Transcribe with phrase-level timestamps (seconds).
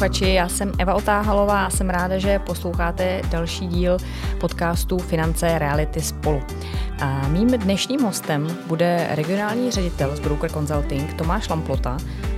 [0.00, 3.96] posluchači, já jsem Eva Otáhalová a jsem ráda, že posloucháte další díl
[4.40, 6.42] podcastu Finance reality spolu.
[7.02, 11.96] A mým dnešním hostem bude regionální ředitel z Broker Consulting Tomáš Lamplota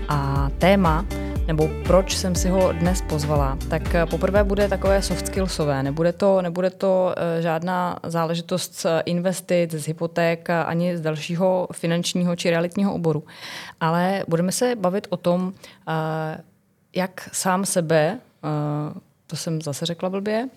[0.09, 1.07] a téma
[1.47, 5.83] nebo proč jsem si ho dnes pozvala, tak poprvé bude takové soft skillsové.
[5.83, 12.37] Nebude to, nebude to eh, žádná záležitost z investic, z hypoték ani z dalšího finančního
[12.37, 13.25] či realitního oboru.
[13.81, 15.53] Ale budeme se bavit o tom,
[15.89, 16.43] eh,
[16.95, 20.49] jak sám sebe, eh, to jsem zase řekla blbě,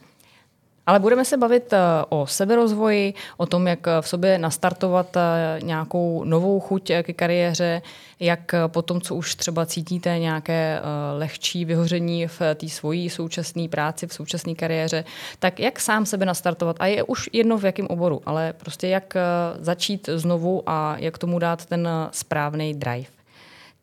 [0.87, 6.23] ale budeme se bavit eh, o seberozvoji, o tom, jak v sobě nastartovat eh, nějakou
[6.23, 7.81] novou chuť ke kariéře,
[8.19, 10.81] jak po tom, co už třeba cítíte nějaké
[11.17, 15.03] lehčí vyhoření v té svojí současné práci, v současné kariéře,
[15.39, 16.75] tak jak sám sebe nastartovat.
[16.79, 19.13] A je už jedno v jakém oboru, ale prostě jak
[19.59, 23.09] začít znovu a jak tomu dát ten správný drive.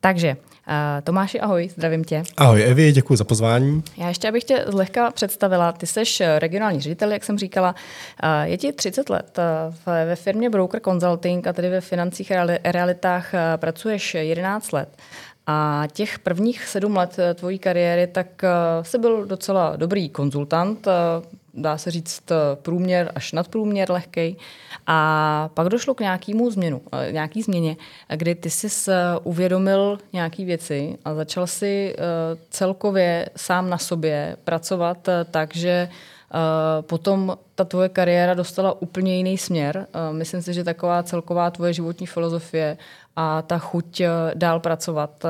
[0.01, 0.37] Takže
[1.05, 2.23] Tomáši, ahoj, zdravím tě.
[2.37, 3.83] Ahoj Evi, děkuji za pozvání.
[3.97, 5.73] Já ještě abych tě zlehka představila.
[5.73, 6.03] Ty jsi
[6.39, 7.75] regionální ředitel, jak jsem říkala.
[8.25, 9.39] Uh, je ti 30 let.
[9.87, 14.89] Ve firmě Broker Consulting a tedy ve financích a realitách pracuješ 11 let.
[15.47, 18.43] A těch prvních sedm let tvojí kariéry, tak
[18.83, 20.89] jsi byl docela dobrý konzultant,
[21.55, 22.23] dá se říct
[22.55, 24.37] průměr až nadprůměr lehkej.
[24.87, 27.77] A pak došlo k nějakému změnu, eh, nějaký změně,
[28.17, 28.71] kdy ty jsi
[29.23, 32.03] uvědomil nějaké věci a začal si eh,
[32.51, 35.89] celkově sám na sobě pracovat eh, tak, že
[36.81, 39.87] potom ta tvoje kariéra dostala úplně jiný směr.
[40.13, 42.77] Myslím si, že taková celková tvoje životní filozofie
[43.17, 44.03] a ta chuť
[44.35, 45.25] dál pracovat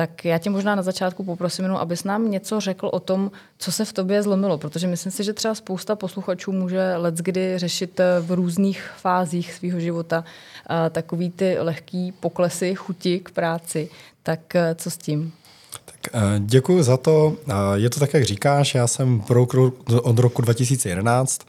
[0.00, 3.72] tak já tě možná na začátku poprosím jenom, abys nám něco řekl o tom, co
[3.72, 8.04] se v tobě zlomilo, protože myslím si, že třeba spousta posluchačů může kdy řešit eh,
[8.20, 13.88] v různých fázích svého života uh, takový ty lehký poklesy chuti k práci.
[14.22, 15.32] Tak uh, co s tím?
[15.84, 17.36] Tak, děkuji za to.
[17.74, 19.60] Je to tak, jak říkáš, já jsem broker
[20.02, 21.40] od roku 2011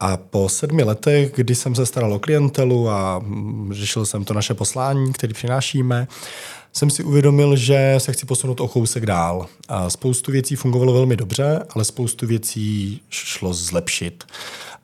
[0.00, 4.34] a po sedmi letech, kdy jsem se staral o klientelu a mm, řešil jsem to
[4.34, 6.06] naše poslání, které přinášíme,
[6.72, 9.46] jsem si uvědomil, že se chci posunout o kousek dál.
[9.68, 14.24] A spoustu věcí fungovalo velmi dobře, ale spoustu věcí šlo zlepšit.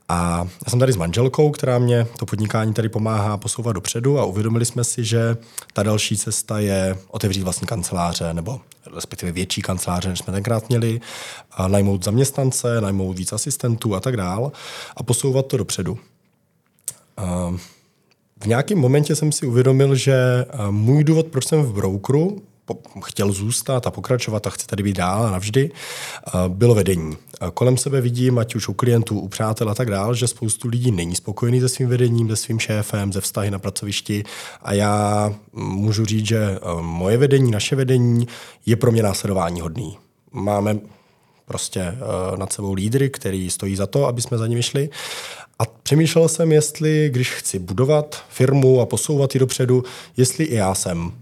[0.08, 4.24] A já jsem tady s manželkou, která mě to podnikání tady pomáhá posouvat dopředu a
[4.24, 5.36] uvědomili jsme si, že
[5.72, 8.60] ta další cesta je otevřít vlastní kanceláře nebo
[8.94, 11.00] respektive větší kanceláře, než jsme tenkrát měli,
[11.50, 14.52] a najmout zaměstnance, najmout víc asistentů a tak dál
[14.96, 15.98] a posouvat to dopředu.
[17.16, 17.54] A
[18.40, 22.42] v nějakém momentě jsem si uvědomil, že eh, můj důvod, proč jsem v brokeru
[23.04, 27.16] chtěl zůstat a pokračovat a chci tady být dál a navždy, eh, bylo vedení.
[27.54, 30.90] Kolem sebe vidím, ať už u klientů, u přátel a tak dál, že spoustu lidí
[30.90, 34.24] není spokojený se svým vedením, se svým šéfem, ze vztahy na pracovišti
[34.62, 38.28] a já můžu říct, že eh, moje vedení, naše vedení
[38.66, 39.98] je pro mě následování hodný.
[40.32, 40.78] Máme
[41.44, 41.94] prostě
[42.36, 44.90] nad sebou lídry, který stojí za to, aby jsme za nimi šli
[45.58, 49.84] a přemýšlel jsem, jestli, když chci budovat firmu a posouvat ji dopředu,
[50.16, 51.12] jestli i já jsem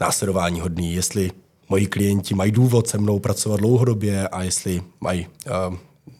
[0.00, 1.30] následování hodný, jestli
[1.68, 5.26] moji klienti mají důvod se mnou pracovat dlouhodobě a jestli mají
[5.70, 5.76] uh,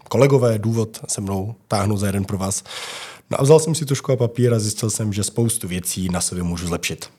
[0.09, 2.65] kolegové důvod se mnou táhnout za jeden pro vás.
[3.31, 6.21] No a vzal jsem si tušku a papír a zjistil jsem, že spoustu věcí na
[6.21, 7.11] sobě můžu zlepšit.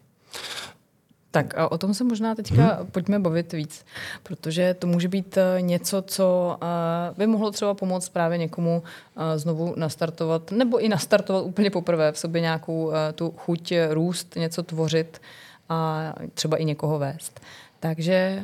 [1.32, 2.88] Tak a o tom se možná teďka hmm.
[2.88, 3.86] pojďme bavit víc,
[4.24, 8.84] protože to může být eh, něco, co eh, by mohlo třeba pomoct právě někomu
[9.18, 14.64] eh, znovu nastartovat, nebo i nastartovat úplně poprvé v sobě nějakou tu chuť růst, něco
[14.64, 15.22] tvořit
[15.70, 17.40] a třeba i někoho vést.
[17.80, 18.44] Takže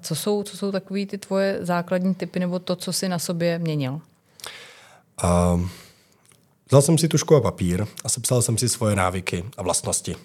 [0.00, 3.58] co jsou, co jsou takové ty tvoje základní typy nebo to, co jsi na sobě
[3.58, 4.00] měnil?
[5.54, 5.70] Um,
[6.68, 10.16] vzal jsem si tušku a papír a sepsal jsem si svoje návyky a vlastnosti.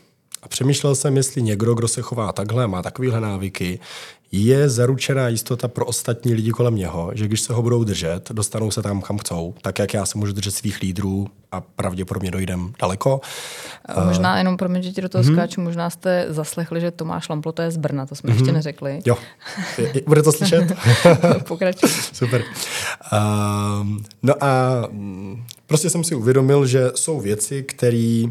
[0.43, 3.79] A přemýšlel jsem, jestli někdo, kdo se chová takhle, má takovéhle návyky,
[4.35, 8.71] je zaručená jistota pro ostatní lidi kolem něho, že když se ho budou držet, dostanou
[8.71, 12.73] se tam, kam chcou, tak jak já se můžu držet svých lídrů a pravděpodobně dojdem
[12.81, 13.21] daleko.
[13.85, 15.33] A možná jenom pro mě, že ti do toho mm-hmm.
[15.33, 18.33] skáču, možná jste zaslechli, že Tomáš Lamplo to je z Brna, to jsme mm-hmm.
[18.33, 18.99] ještě neřekli.
[19.05, 19.17] Jo,
[20.07, 20.71] bude to slyšet?
[21.47, 21.89] Pokračuj.
[22.13, 22.43] Super.
[23.13, 23.87] Uh,
[24.23, 28.23] no a mm, prostě jsem si uvědomil, že jsou věci, které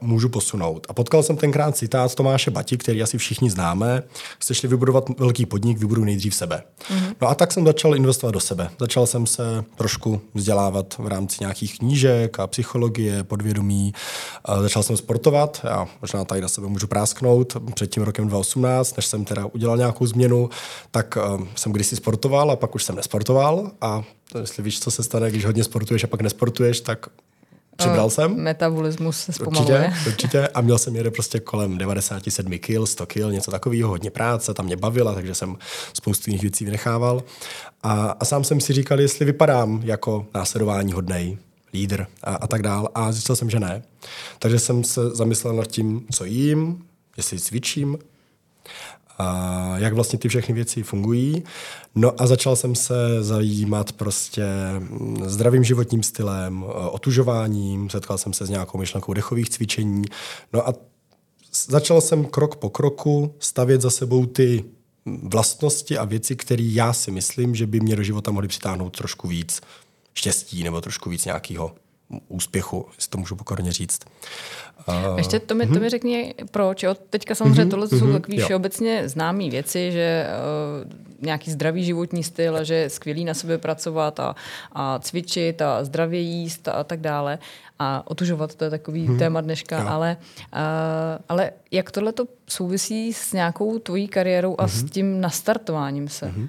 [0.00, 0.86] můžu posunout.
[0.88, 4.02] A potkal jsem tenkrát citát Tomáše Bati, který asi všichni známe.
[4.38, 6.62] Chceš-li vybudovat velký podnik, vybuduj nejdřív sebe.
[6.90, 7.14] Mm-hmm.
[7.22, 8.70] No a tak jsem začal investovat do sebe.
[8.80, 13.92] Začal jsem se trošku vzdělávat v rámci nějakých knížek a psychologie, podvědomí.
[14.44, 15.60] A začal jsem sportovat.
[15.64, 17.56] Já možná tady na sebe můžu prásknout.
[17.74, 20.50] Před tím rokem 2018, než jsem teda udělal nějakou změnu,
[20.90, 23.70] tak uh, jsem kdysi sportoval a pak už jsem nesportoval.
[23.80, 24.02] A
[24.38, 27.06] jestli víš, co se stane, když hodně sportuješ a pak nesportuješ, tak
[27.76, 28.36] Přibral jsem.
[28.36, 29.86] Metabolismus se zpomaluje.
[29.88, 30.48] Určitě, určitě.
[30.54, 34.66] A měl jsem jede prostě kolem 97 kg, 100 kg, něco takového, hodně práce, tam
[34.66, 35.56] mě bavila, takže jsem
[35.94, 37.22] spoustu jiných věcí vynechával.
[37.82, 41.38] A, a sám jsem si říkal, jestli vypadám jako následování hodnej
[41.72, 42.88] lídr a, a tak dál.
[42.94, 43.82] A zjistil jsem, že ne.
[44.38, 46.84] Takže jsem se zamyslel nad tím, co jím,
[47.16, 47.98] jestli cvičím,
[49.18, 51.42] a jak vlastně ty všechny věci fungují.
[51.94, 54.44] No a začal jsem se zajímat prostě
[55.24, 60.04] zdravým životním stylem, otužováním, setkal jsem se s nějakou myšlenkou dechových cvičení.
[60.52, 60.74] No a
[61.68, 64.64] začal jsem krok po kroku stavět za sebou ty
[65.22, 69.28] vlastnosti a věci, které já si myslím, že by mě do života mohly přitáhnout trošku
[69.28, 69.60] víc
[70.14, 71.74] štěstí nebo trošku víc nějakého
[72.28, 74.00] úspěchu, jestli to můžu pokorně říct.
[74.88, 75.88] Uh, Ještě to mi, to mi mhm.
[75.88, 76.82] řekni, proč.
[76.82, 76.94] Jo?
[77.10, 80.26] Teďka samozřejmě uh-huh, tohle jsou uh-huh, takové všeobecně známé věci, že
[80.84, 84.34] uh, nějaký zdravý životní styl a že je skvělý na sebe pracovat a,
[84.72, 87.38] a cvičit a zdravě jíst a, a tak dále.
[87.78, 89.18] A otužovat, to je takový uh-huh.
[89.18, 89.88] téma dneška.
[89.88, 90.16] Ale,
[90.52, 90.58] uh,
[91.28, 94.86] ale jak tohle to souvisí s nějakou tvojí kariérou a uh-huh.
[94.86, 96.26] s tím nastartováním se?
[96.26, 96.48] Uh-huh.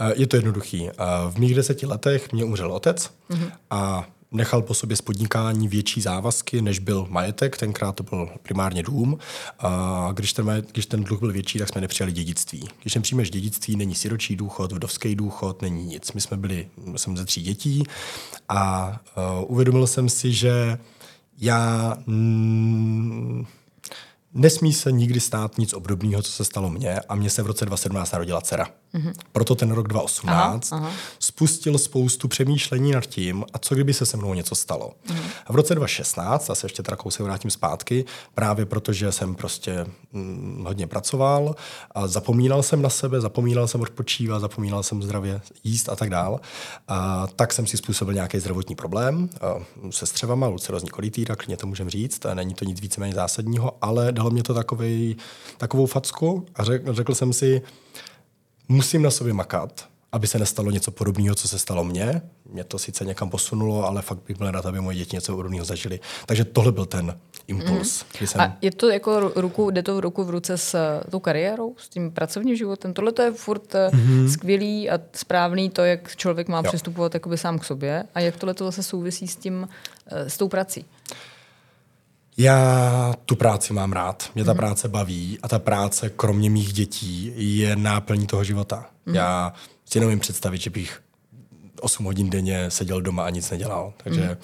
[0.00, 0.82] Uh, je to jednoduchý.
[0.82, 0.90] Uh,
[1.30, 3.50] v mých deseti letech mě umřel otec uh-huh.
[3.70, 7.56] a nechal po sobě z podnikání větší závazky, než byl majetek.
[7.56, 9.18] Tenkrát to byl primárně dům.
[9.58, 12.68] A když ten, majet, když ten dluh byl větší, tak jsme nepřijali dědictví.
[12.82, 16.12] Když nepřijmeš dědictví, není siročí důchod, vdovský důchod, není nic.
[16.12, 17.84] My jsme byli, jsem ze tří dětí
[18.48, 20.78] a uh, uvědomil jsem si, že
[21.38, 23.46] já mm,
[24.36, 27.66] Nesmí se nikdy stát nic obdobného, co se stalo mně a mně se v roce
[27.66, 28.68] 2017 narodila dcera.
[28.94, 29.12] Mm-hmm.
[29.32, 30.92] Proto ten rok 2018 aha, aha.
[31.18, 34.92] spustil spoustu přemýšlení nad tím, a co kdyby se se mnou něco stalo.
[35.06, 35.22] Mm-hmm.
[35.46, 38.04] A v roce 2016, a se ještě teda kousek vrátím zpátky,
[38.34, 41.56] právě protože jsem prostě hm, hodně pracoval
[41.90, 46.40] a zapomínal jsem na sebe, zapomínal jsem odpočívat, zapomínal jsem zdravě jíst a tak dál,
[46.88, 49.54] a tak jsem si způsobil nějaký zdravotní problém a
[49.90, 54.12] se střevama, lucerozní kolitýra, klidně to můžeme říct, a není to nic víceméně zásadního, ale
[54.26, 55.16] dalo mě to takovej,
[55.58, 57.62] takovou facku a řekl, řekl jsem si,
[58.68, 62.22] musím na sobě makat, aby se nestalo něco podobného, co se stalo mně.
[62.50, 65.64] Mě to sice někam posunulo, ale fakt bych byl rád, aby moje děti něco podobného
[65.64, 66.00] zažili.
[66.26, 68.04] Takže tohle byl ten impuls.
[68.20, 68.26] Mm.
[68.26, 68.40] Jsem...
[68.40, 71.88] A je to jako ruku, jde to ruku v ruce s uh, tou kariérou, s
[71.88, 72.94] tím pracovním životem?
[72.94, 74.28] Tohle to je furt mm-hmm.
[74.28, 76.62] skvělý a správný to, jak člověk má jo.
[76.62, 79.68] přistupovat jakoby sám k sobě a jak tohle to zase souvisí s tím,
[80.12, 80.84] uh, s tou prací?
[82.38, 84.56] Já tu práci mám rád, mě ta mm.
[84.56, 88.86] práce baví a ta práce, kromě mých dětí, je náplní toho života.
[89.06, 89.14] Mm.
[89.14, 89.52] Já
[89.84, 91.02] si nevím představit, že bych
[91.80, 93.92] 8 hodin denně seděl doma a nic nedělal.
[94.04, 94.36] Takže mm.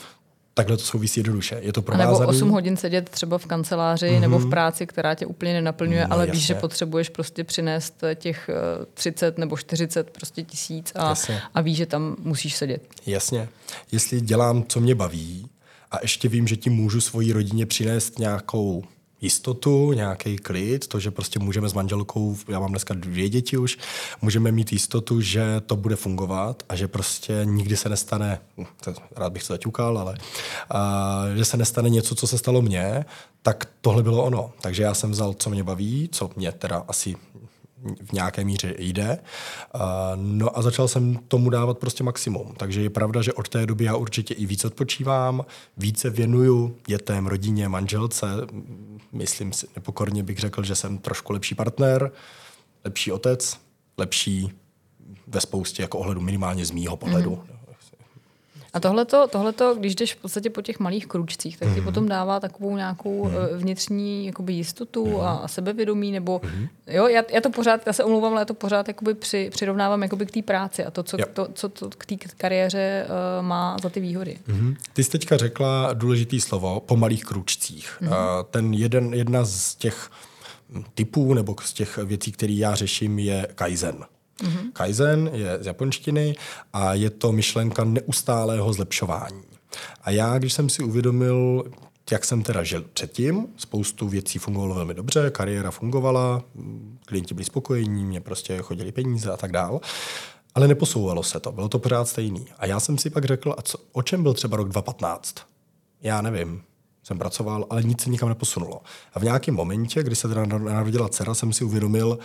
[0.54, 1.58] takhle to souvisí jednoduše.
[1.60, 2.16] Je to provázaný.
[2.16, 4.20] A nebo 8 hodin sedět třeba v kanceláři mm-hmm.
[4.20, 6.32] nebo v práci, která tě úplně nenaplňuje, no, ale jasně.
[6.32, 8.50] víš, že potřebuješ prostě přinést těch
[8.94, 11.14] 30 nebo 40 prostě tisíc a,
[11.54, 12.82] a víš, že tam musíš sedět.
[13.06, 13.48] Jasně.
[13.92, 15.48] Jestli dělám, co mě baví,
[15.92, 18.84] a ještě vím, že tím můžu svoji rodině přinést nějakou
[19.20, 23.78] jistotu, nějaký klid, to, že prostě můžeme s manželkou, já mám dneska dvě děti už,
[24.22, 28.64] můžeme mít jistotu, že to bude fungovat a že prostě nikdy se nestane, hm,
[29.16, 30.16] rád bych to zaťukal, ale
[30.70, 33.04] a, že se nestane něco, co se stalo mně,
[33.42, 34.52] tak tohle bylo ono.
[34.60, 37.16] Takže já jsem vzal, co mě baví, co mě teda asi
[38.04, 39.18] v nějaké míře jde.
[40.16, 42.54] No a začal jsem tomu dávat prostě maximum.
[42.56, 45.44] Takže je pravda, že od té doby já určitě i víc odpočívám,
[45.76, 48.26] více věnuju dětem, rodině, manželce.
[49.12, 52.10] Myslím si, nepokorně bych řekl, že jsem trošku lepší partner,
[52.84, 53.58] lepší otec,
[53.98, 54.52] lepší
[55.26, 57.30] ve spoustě jako ohledu minimálně z mýho pohledu.
[57.30, 57.61] Mm.
[58.72, 61.84] A tohleto, tohleto, když jdeš v podstatě po těch malých kručcích, tak ti mm-hmm.
[61.84, 63.56] potom dává takovou nějakou mm-hmm.
[63.56, 65.42] vnitřní jakoby jistotu mm-hmm.
[65.44, 66.68] a sebevědomí, nebo mm-hmm.
[66.86, 70.02] jo, já, já, to pořád, já se omlouvám, ale já to pořád jakoby při, přirovnávám
[70.02, 73.76] jakoby k té práci a to, co, to, co to k té kariéře uh, má
[73.82, 74.38] za ty výhody.
[74.48, 74.76] Mm-hmm.
[74.92, 77.98] Ty jsi teďka řekla důležité slovo po malých kručcích.
[78.00, 78.08] Mm-hmm.
[78.08, 78.14] Uh,
[78.50, 80.10] ten jeden, jedna z těch
[80.94, 84.04] typů nebo z těch věcí, které já řeším, je Kaizen.
[84.38, 84.72] Mm-hmm.
[84.72, 86.36] Kaizen je z japonštiny
[86.72, 89.42] a je to myšlenka neustálého zlepšování.
[90.02, 91.64] A já, když jsem si uvědomil,
[92.12, 96.42] jak jsem teda žil předtím, spoustu věcí fungovalo velmi dobře, kariéra fungovala,
[97.06, 99.80] klienti byli spokojení, mě prostě chodili peníze a tak dál,
[100.54, 102.46] ale neposouvalo se to, bylo to pořád stejný.
[102.58, 105.34] A já jsem si pak řekl, a co, o čem byl třeba rok 2015?
[106.02, 106.62] Já nevím,
[107.02, 108.80] jsem pracoval, ale nic se nikam neposunulo.
[109.14, 112.18] A v nějakém momentě, kdy se teda narodila dcera, jsem si uvědomil,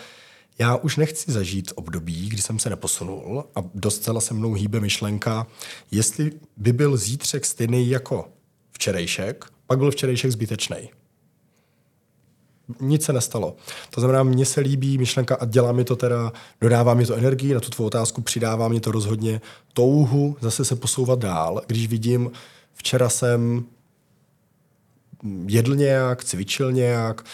[0.60, 5.48] já už nechci zažít období, kdy jsem se neposunul a docela se mnou hýbe myšlenka,
[5.92, 8.30] jestli by byl zítřek stejný jako
[8.72, 10.90] včerejšek, pak byl včerejšek zbytečný.
[12.82, 13.56] Nic se nestalo.
[13.90, 17.54] To znamená, mně se líbí myšlenka a dělá mi to teda, dodává mi to energii,
[17.54, 19.42] na tu tvou otázku přidává mi to rozhodně
[19.74, 21.62] touhu zase se posouvat dál.
[21.68, 22.32] Když vidím,
[22.74, 23.66] včera jsem
[25.48, 27.26] jedl nějak, cvičil nějak,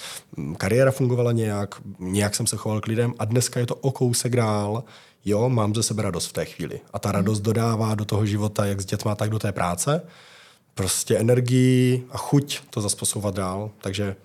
[0.57, 4.35] kariéra fungovala nějak, nějak jsem se choval k lidem a dneska je to o kousek
[4.35, 4.83] dál.
[5.25, 6.79] Jo, mám ze sebe radost v té chvíli.
[6.93, 10.01] A ta radost dodává do toho života, jak s dětma, tak do té práce.
[10.75, 13.71] Prostě energii a chuť to zase posouvat dál.
[13.81, 14.15] Takže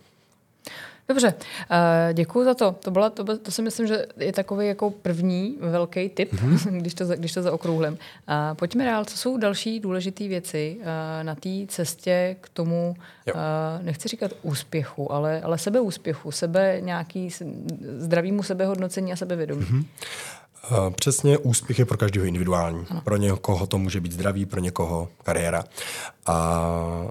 [1.08, 1.34] Dobře,
[1.70, 1.76] uh,
[2.12, 2.72] děkuji za to.
[2.72, 6.78] To, byla, to, byl, to si myslím, že je takový jako první velký tip, mm-hmm.
[6.80, 7.92] když, to, když to zaokrouhlím.
[7.92, 7.98] Uh,
[8.54, 10.84] pojďme dál, co jsou další důležité věci uh,
[11.22, 12.96] na té cestě k tomu,
[13.26, 13.40] uh,
[13.82, 17.30] nechci říkat úspěchu, ale, ale sebeúspěchu, sebe nějaký
[17.98, 19.64] zdravýmu sebehodnocení a sebevědomí.
[19.64, 19.84] Mm-hmm.
[20.90, 22.86] Přesně, úspěch je pro každého individuální.
[22.90, 23.00] Ano.
[23.00, 25.64] Pro někoho to může být zdraví, pro někoho kariéra.
[26.26, 27.08] A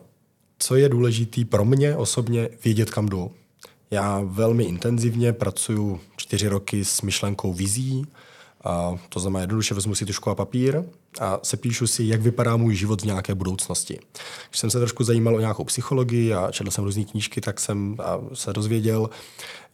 [0.60, 3.32] co je důležité pro mě osobně, vědět, kam jdu.
[3.92, 8.06] Já velmi intenzivně pracuji čtyři roky s myšlenkou vizí,
[8.64, 10.84] a to znamená, jednoduše vezmu si tušku a papír
[11.20, 14.00] a sepíšu si, jak vypadá můj život v nějaké budoucnosti.
[14.50, 17.98] Když jsem se trošku zajímal o nějakou psychologii a četl jsem různé knížky, tak jsem
[18.34, 19.10] se dozvěděl,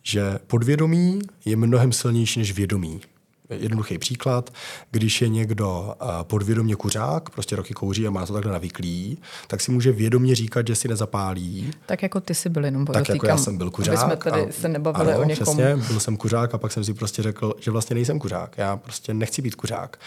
[0.04, 3.02] že podvědomí je mnohem silnější než vědomí
[3.50, 4.54] jednoduchý příklad,
[4.92, 9.72] když je někdo podvědomě kuřák, prostě roky kouří a má to takhle navyklý, tak si
[9.72, 11.72] může vědomě říkat, že si nezapálí.
[11.86, 14.00] Tak jako ty jsi byl jenom Tak jako já jsem byl kuřák.
[14.00, 15.44] jsme tady a, se nebavili ano, o někom.
[15.46, 18.58] Přesně, byl jsem kuřák a pak jsem si prostě řekl, že vlastně nejsem kuřák.
[18.58, 19.98] Já prostě nechci být kuřák.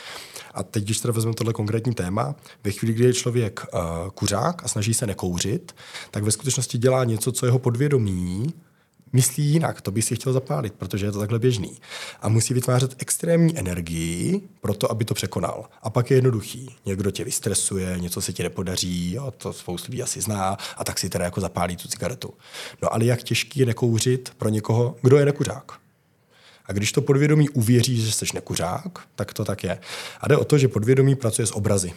[0.54, 4.64] A teď, když teda vezmeme tohle konkrétní téma, ve chvíli, kdy je člověk uh, kuřák
[4.64, 5.74] a snaží se nekouřit,
[6.10, 8.54] tak ve skutečnosti dělá něco, co jeho podvědomí
[9.12, 11.78] myslí jinak, to by si chtěl zapálit, protože je to takhle běžný.
[12.22, 15.64] A musí vytvářet extrémní energii pro to, aby to překonal.
[15.82, 16.76] A pak je jednoduchý.
[16.86, 20.98] Někdo tě vystresuje, něco se ti nepodaří, jo, to spoustu lidí asi zná, a tak
[20.98, 22.34] si teda jako zapálí tu cigaretu.
[22.82, 25.72] No ale jak těžký je nekouřit pro někoho, kdo je nekuřák?
[26.66, 29.78] A když to podvědomí uvěří, že jsi nekuřák, tak to tak je.
[30.20, 31.92] A jde o to, že podvědomí pracuje s obrazy.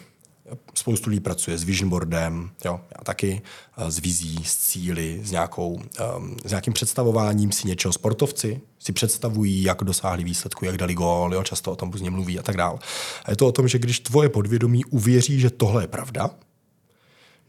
[0.74, 3.42] Spoustu lidí pracuje s vision boardem, jo, já taky,
[3.88, 7.92] s vizí, s cíly, s, nějakou, um, s nějakým představováním si něčeho.
[7.92, 12.38] Sportovci si představují, jak dosáhli výsledku, jak dali gól, jo, často o tom různě mluví
[12.38, 12.78] a tak dále.
[13.24, 16.30] A je to o tom, že když tvoje podvědomí uvěří, že tohle je pravda,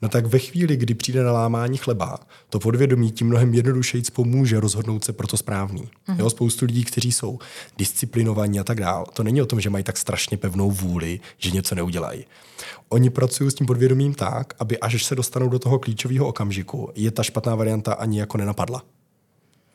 [0.01, 4.59] No tak ve chvíli, kdy přijde na lámání chleba, to podvědomí tím mnohem jednodušeji pomůže
[4.59, 5.89] rozhodnout se pro to správný.
[6.07, 6.19] Mm.
[6.19, 7.39] Jo, spoustu lidí, kteří jsou
[7.77, 11.51] disciplinovaní a tak dál, to není o tom, že mají tak strašně pevnou vůli, že
[11.51, 12.25] něco neudělají.
[12.89, 17.11] Oni pracují s tím podvědomím tak, aby až se dostanou do toho klíčového okamžiku, je
[17.11, 18.83] ta špatná varianta ani jako nenapadla.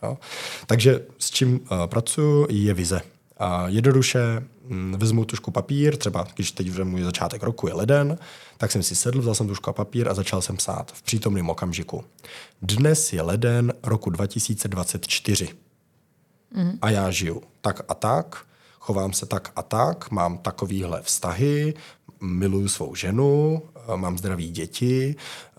[0.02, 0.18] Jo?
[0.66, 3.15] Takže s čím uh, pracuji, je vize.
[3.38, 8.18] A jednoduše hm, vezmu tušku papír, třeba když teď můj začátek roku je leden,
[8.56, 11.50] tak jsem si sedl, vzal jsem tušku a papír a začal jsem psát v přítomném
[11.50, 12.04] okamžiku.
[12.62, 15.48] Dnes je leden roku 2024.
[16.54, 16.78] Mm.
[16.82, 18.46] A já žiju tak a tak,
[18.78, 21.74] chovám se tak a tak, mám takovýhle vztahy,
[22.20, 23.62] miluju svou ženu,
[23.96, 25.16] mám zdraví děti,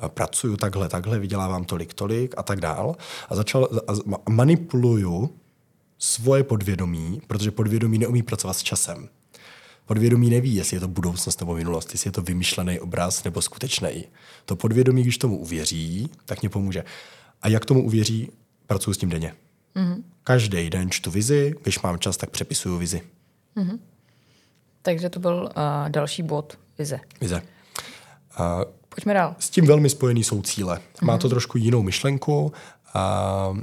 [0.08, 2.96] pracuju takhle, takhle, vydělávám tolik, tolik a tak dál.
[3.30, 5.30] A začal a manipuluju
[6.00, 9.10] svoje podvědomí, protože podvědomí neumí pracovat s časem.
[9.86, 14.06] Podvědomí neví, jestli je to budoucnost nebo minulost, jestli je to vymyšlený obraz nebo skutečný.
[14.46, 16.84] To podvědomí, když tomu uvěří, tak mě pomůže.
[17.42, 18.32] A jak tomu uvěří,
[18.68, 19.34] pracuji s tím denně.
[19.76, 20.04] Mm-hmm.
[20.24, 23.02] Každý den čtu vizi, když mám čas, tak přepisuju vizi.
[23.58, 23.80] Mm-hmm.
[24.82, 27.00] Takže to byl uh, další bod vize.
[27.22, 27.42] Vize.
[28.40, 29.36] Uh, Pojďme dál.
[29.40, 30.82] S tím velmi spojený jsou cíle.
[31.02, 32.54] Má to trošku jinou myšlenku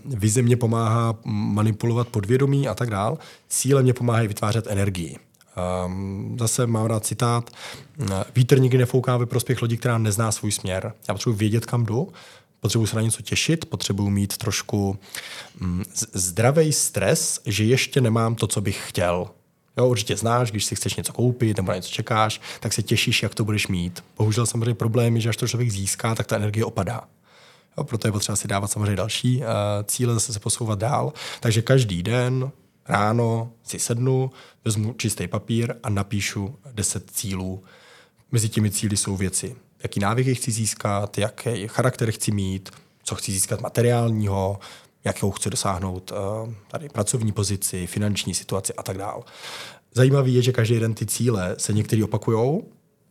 [0.04, 3.18] vize mě pomáhá manipulovat podvědomí a tak dál.
[3.48, 5.16] Cíle mě pomáhají vytvářet energii.
[5.86, 7.50] Um, zase mám rád citát.
[8.34, 10.92] Vítr nikdy nefouká ve prospěch lodi, která nezná svůj směr.
[11.08, 12.12] Já potřebuji vědět, kam jdu,
[12.60, 14.98] potřebuji se na něco těšit, potřebuji mít trošku
[15.60, 19.26] mm, zdravý stres, že ještě nemám to, co bych chtěl.
[19.78, 23.22] Jo, určitě znáš, když si chceš něco koupit nebo na něco čekáš, tak se těšíš,
[23.22, 24.04] jak to budeš mít.
[24.18, 27.04] Bohužel samozřejmě problém je, že až to člověk získá, tak ta energie opadá.
[27.78, 29.44] Jo, proto je potřeba si dávat samozřejmě další uh,
[29.84, 31.12] cíle, zase se posouvat dál.
[31.40, 32.50] Takže každý den
[32.88, 34.30] ráno si sednu,
[34.64, 37.64] vezmu čistý papír a napíšu 10 cílů.
[38.32, 42.70] Mezi těmi cíly jsou věci, jaký návyky chci získat, jaký charakter chci mít,
[43.02, 44.58] co chci získat materiálního,
[45.04, 49.22] jakou chci dosáhnout uh, tady pracovní pozici, finanční situaci a tak dále.
[49.94, 52.62] Zajímavé je, že každý den ty cíle se některý opakují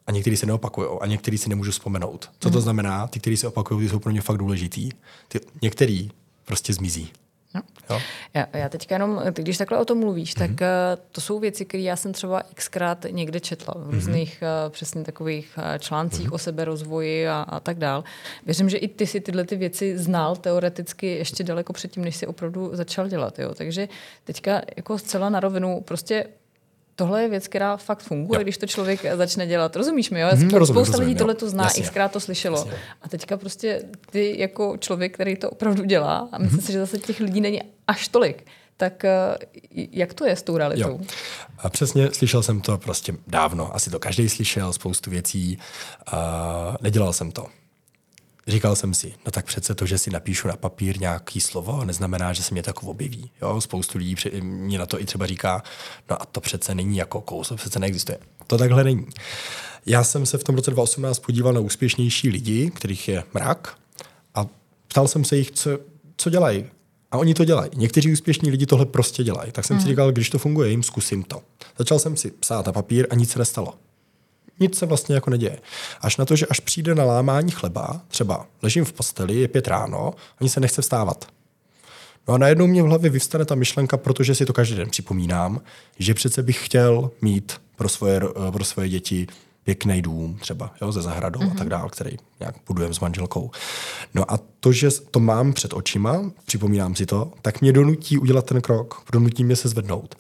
[0.07, 2.29] a některý se neopakují a některý si nemůžu vzpomenout.
[2.39, 2.62] Co to hmm.
[2.62, 3.07] znamená?
[3.07, 4.89] Ty, který se opakují, jsou pro mě fakt důležitý.
[5.27, 6.12] Ty, některý
[6.45, 7.12] prostě zmizí.
[7.55, 7.62] No.
[7.89, 8.00] Jo.
[8.33, 10.39] Já, já teďka jenom, když takhle o tom mluvíš, mm-hmm.
[10.39, 14.65] tak uh, to jsou věci, které já jsem třeba xkrát někde četla v různých mm-hmm.
[14.65, 16.36] uh, přesně takových uh, článcích mm-hmm.
[16.36, 18.03] o seberozvoji a, a tak dál.
[18.45, 22.27] Věřím, že i ty si tyhle ty věci znal teoreticky ještě daleko předtím, než si
[22.27, 23.39] opravdu začal dělat.
[23.39, 23.53] Jo?
[23.55, 23.88] Takže
[24.24, 26.25] teďka jako zcela na rovinu prostě
[26.95, 28.43] tohle je věc, která fakt funguje, jo.
[28.43, 29.75] když to člověk začne dělat.
[29.75, 30.27] Rozumíš mi, jo?
[30.31, 31.83] Hmm, Spousta rozumím, lidí rozumím, tohle to zná, Jasně.
[31.83, 32.57] xkrát to slyšelo.
[32.57, 32.73] Jasně.
[33.01, 37.00] A teďka prostě ty jako člověk, který to opravdu dělá, a myslím si, že zase
[37.00, 38.45] těch lidí není až tolik,
[38.77, 39.35] tak eh,
[39.71, 40.89] jak to je s tou realitou?
[40.89, 41.00] Jo.
[41.59, 43.75] A přesně, slyšel jsem to prostě dávno.
[43.75, 45.57] Asi to každý slyšel, spoustu věcí.
[46.07, 47.45] A nedělal jsem to.
[48.47, 52.33] Říkal jsem si, no tak přece to, že si napíšu na papír nějaký slovo, neznamená,
[52.33, 53.31] že se mě to jako objeví.
[53.41, 53.62] Jo?
[53.62, 55.63] Spoustu lidí mě na to i třeba říká,
[56.09, 58.17] no a to přece není jako kousek, přece neexistuje.
[58.47, 59.05] To takhle není.
[59.85, 63.77] Já jsem se v tom roce 2018 podíval na úspěšnější lidi, kterých je mrak,
[64.35, 64.45] a
[64.88, 65.79] ptal jsem se jich, co,
[66.17, 66.65] co dělají.
[67.12, 67.71] A oni to dělají.
[67.75, 69.51] Někteří úspěšní lidi tohle prostě dělají.
[69.51, 71.41] Tak jsem si říkal, když to funguje, jim zkusím to.
[71.77, 73.73] Začal jsem si psát na papír a nic se nestalo.
[74.60, 75.60] Nic se vlastně jako neděje.
[76.01, 79.67] Až na to, že až přijde na lámání chleba, třeba ležím v posteli, je pět
[79.67, 81.25] ráno, ani se nechce vstávat.
[82.27, 85.62] No a najednou mě v hlavě vyvstane ta myšlenka, protože si to každý den připomínám,
[86.00, 89.27] že přece bych chtěl mít pro svoje, pro svoje děti
[89.63, 91.51] pěkný dům, třeba jo, ze zahradou mm-hmm.
[91.51, 93.51] a tak dále, který nějak budujeme s manželkou.
[94.13, 98.46] No a to, že to mám před očima, připomínám si to, tak mě donutí udělat
[98.46, 100.15] ten krok, donutí mě se zvednout.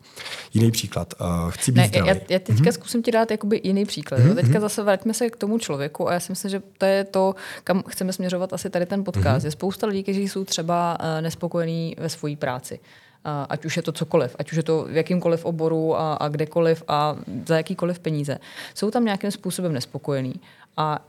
[0.53, 1.13] Jiný příklad.
[1.21, 2.07] Uh, chci být Ne, zdravý.
[2.07, 2.71] já, já teďka mm-hmm.
[2.71, 4.19] zkusím ti dát jakoby jiný příklad.
[4.19, 4.35] Mm-hmm.
[4.35, 7.35] Teďka zase vraťme se k tomu člověku a já si myslím, že to je to,
[7.63, 9.41] kam chceme směřovat asi tady ten podcast.
[9.41, 9.47] Mm-hmm.
[9.47, 12.79] Je spousta lidí, kteří jsou třeba uh, nespokojení ve své práci.
[13.25, 16.27] Uh, ať už je to cokoliv, ať už je to v jakýmkoliv oboru a, a
[16.27, 17.15] kdekoliv a
[17.47, 18.37] za jakýkoliv peníze.
[18.75, 20.33] Jsou tam nějakým způsobem nespokojení.
[20.77, 21.05] A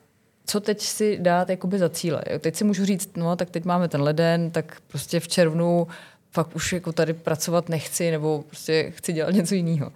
[0.47, 2.23] co teď si dát jakoby za cíle?
[2.39, 5.87] Teď si můžu říct, no tak teď máme ten leden, tak prostě v červnu
[6.33, 9.93] fakt už jako tady pracovat nechci nebo prostě chci dělat něco jiného.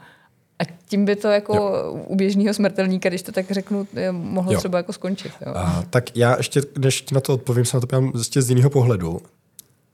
[0.59, 1.93] A tím by to jako jo.
[2.07, 4.59] u běžného smrtelníka, když to tak řeknu, mohlo Jo.
[4.59, 5.33] třeba jako skončit.
[5.47, 5.53] Jo.
[5.55, 9.21] A, tak já ještě, než na to odpovím, se na to ještě z jiného pohledu.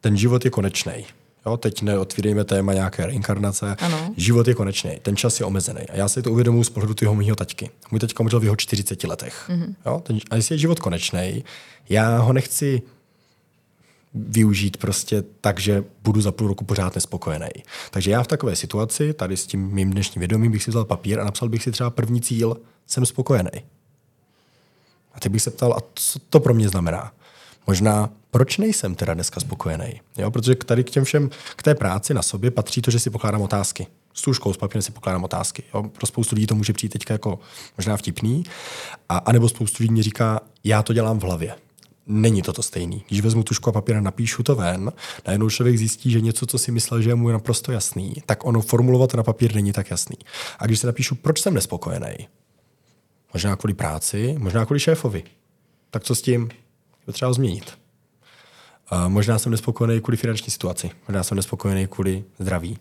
[0.00, 1.06] Ten život je konečný.
[1.46, 3.76] Jo, teď neotvírejme téma nějaké reinkarnace.
[3.78, 4.14] Ano.
[4.16, 5.80] Život je konečný, ten čas je omezený.
[5.80, 7.70] A já si to uvědomuji z pohledu toho mého taťky.
[7.90, 9.44] Můj taťka umřel v jeho 40 letech.
[9.48, 9.74] Mm-hmm.
[9.86, 11.44] Jo, ten, a jestli je život konečný,
[11.88, 12.82] já ho nechci
[14.14, 17.48] využít prostě tak, že budu za půl roku pořád nespokojený.
[17.90, 21.20] Takže já v takové situaci, tady s tím mým dnešním vědomím, bych si vzal papír
[21.20, 23.50] a napsal bych si třeba první cíl, jsem spokojený.
[25.14, 27.12] A teď bych se ptal, a co to pro mě znamená?
[27.66, 30.00] Možná, proč nejsem teda dneska spokojený?
[30.16, 33.10] Jo, protože tady k těm všem, k té práci na sobě patří to, že si
[33.10, 33.86] pokládám otázky.
[34.14, 35.62] S tuškou, s papírem si pokládám otázky.
[35.74, 35.82] Jo?
[35.82, 37.38] Pro spoustu lidí to může přijít teďka jako
[37.78, 38.44] možná vtipný,
[39.08, 41.54] a, anebo spoustu lidí mě říká, já to dělám v hlavě.
[42.06, 43.04] Není to to stejný.
[43.08, 44.92] Když vezmu tušku a papír a napíšu to ven,
[45.26, 48.60] najednou člověk zjistí, že něco, co si myslel, že je mu naprosto jasný, tak ono
[48.60, 50.16] formulovat na papír není tak jasný.
[50.58, 52.28] A když se napíšu, proč jsem nespokojený,
[53.34, 55.22] Možná kvůli práci, možná kvůli šéfovi.
[55.90, 56.50] Tak co s tím?
[57.06, 57.78] Je třeba ho změnit.
[58.88, 62.78] A možná jsem nespokojený kvůli finanční situaci, možná jsem nespokojený kvůli zdraví.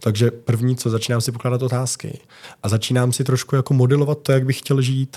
[0.00, 2.20] Takže první, co začínám si pokládat otázky
[2.62, 5.16] a začínám si trošku jako modelovat to, jak bych chtěl žít.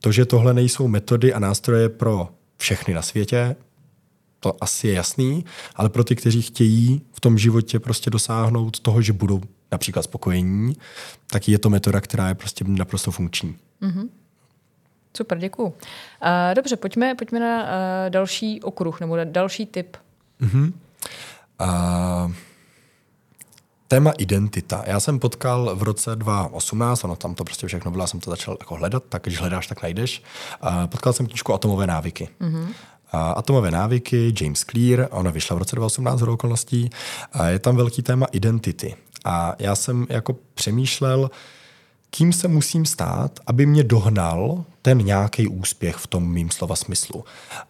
[0.00, 3.56] To, že tohle nejsou metody a nástroje pro všechny na světě,
[4.40, 5.44] to asi je jasný,
[5.76, 9.40] ale pro ty, kteří chtějí v tom životě prostě dosáhnout toho, že budou
[9.72, 10.76] například spokojení,
[11.30, 13.56] tak je to metoda, která je prostě naprosto funkční.
[15.18, 15.68] Super, děkuju.
[15.68, 15.74] Uh,
[16.54, 17.68] dobře, pojďme, pojďme na uh,
[18.08, 19.96] další okruh nebo na další typ.
[21.58, 22.30] A
[23.88, 24.84] téma identita.
[24.86, 28.30] Já jsem potkal v roce 2018, ono tam to prostě všechno bylo, já jsem to
[28.30, 30.22] začal jako hledat, tak když hledáš, tak najdeš.
[30.60, 32.28] A potkal jsem knížku Atomové návyky.
[32.40, 32.68] Mm-hmm.
[33.12, 36.90] A Atomové návyky, James Clear, ona vyšla v roce 2018 z okolností.
[37.32, 38.96] A je tam velký téma identity.
[39.24, 41.30] A já jsem jako přemýšlel,
[42.10, 47.24] kým se musím stát, aby mě dohnal ten nějaký úspěch v tom mým slova smyslu.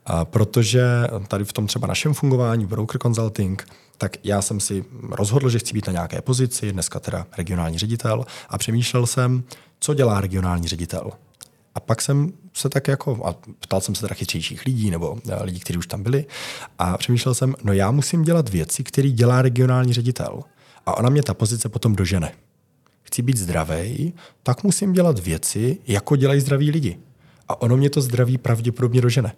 [0.06, 0.84] A protože
[1.28, 3.66] tady v tom třeba našem fungování, broker consulting,
[3.98, 8.24] tak já jsem si rozhodl, že chci být na nějaké pozici, dneska teda regionální ředitel,
[8.48, 9.42] a přemýšlel jsem,
[9.80, 11.10] co dělá regionální ředitel.
[11.74, 15.44] A pak jsem se tak jako, a ptal jsem se teda chytřejších lidí nebo eh,
[15.44, 16.26] lidí, kteří už tam byli,
[16.78, 20.42] a přemýšlel jsem, no já musím dělat věci, které dělá regionální ředitel.
[20.86, 22.32] A ona mě ta pozice potom dožene
[23.08, 26.98] chci být zdravý, tak musím dělat věci, jako dělají zdraví lidi.
[27.48, 29.32] A ono mě to zdraví pravděpodobně dožene.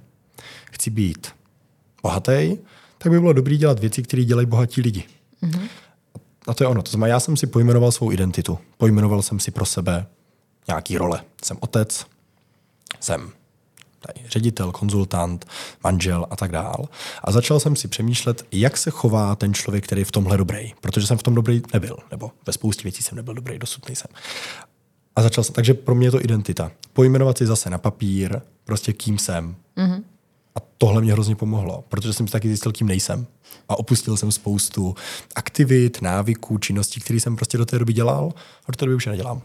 [0.72, 1.28] Chci být
[2.02, 2.56] bohatý,
[2.98, 5.04] tak by bylo dobré dělat věci, které dělají bohatí lidi.
[5.42, 5.68] Mm-hmm.
[6.46, 6.82] A to je ono.
[6.82, 8.58] To znamená, já jsem si pojmenoval svou identitu.
[8.78, 10.06] Pojmenoval jsem si pro sebe
[10.68, 11.20] nějaký role.
[11.44, 12.06] Jsem otec,
[13.00, 13.30] jsem
[14.28, 15.46] ředitel, konzultant,
[15.84, 16.88] manžel a tak dál.
[17.24, 20.72] A začal jsem si přemýšlet, jak se chová ten člověk, který je v tomhle dobrý.
[20.80, 24.10] Protože jsem v tom dobrý nebyl, nebo ve spoustě věcí jsem nebyl dobrý, dosud nejsem.
[25.16, 26.72] A začal jsem, takže pro mě je to identita.
[26.92, 29.56] Pojmenovat si zase na papír, prostě kým jsem.
[29.76, 30.02] Mm-hmm.
[30.54, 33.26] A tohle mě hrozně pomohlo, protože jsem si taky zjistil, kým nejsem.
[33.68, 34.94] A opustil jsem spoustu
[35.34, 38.32] aktivit, návyků, činností, které jsem prostě do té doby dělal
[38.66, 39.42] a do té doby už je nedělám.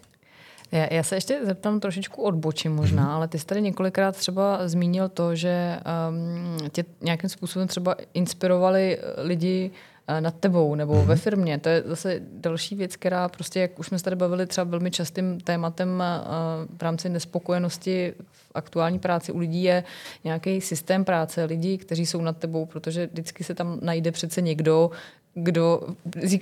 [0.71, 3.15] Já, já se ještě zeptám trošičku odbočím možná, mm-hmm.
[3.15, 8.99] ale ty jsi tady několikrát třeba zmínil to, že um, tě nějakým způsobem třeba inspirovali
[9.17, 9.71] lidi
[10.09, 11.05] uh, nad tebou nebo mm-hmm.
[11.05, 11.59] ve firmě.
[11.59, 14.91] To je zase další věc, která prostě, jak už jsme se tady bavili, třeba velmi
[14.91, 19.83] častým tématem uh, v rámci nespokojenosti v aktuální práci u lidí je
[20.23, 24.91] nějaký systém práce lidí, kteří jsou nad tebou, protože vždycky se tam najde přece někdo,
[25.35, 25.81] kdo,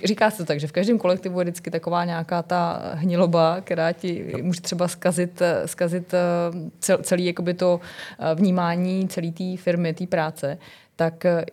[0.04, 3.92] říká se to tak, že v každém kolektivu je vždycky taková nějaká ta hniloba, která
[3.92, 7.80] ti může třeba zkazit, zkazit eh, celý jakoby to
[8.18, 10.58] eh, vnímání celé té firmy, té práce.
[10.96, 11.44] Tak eh,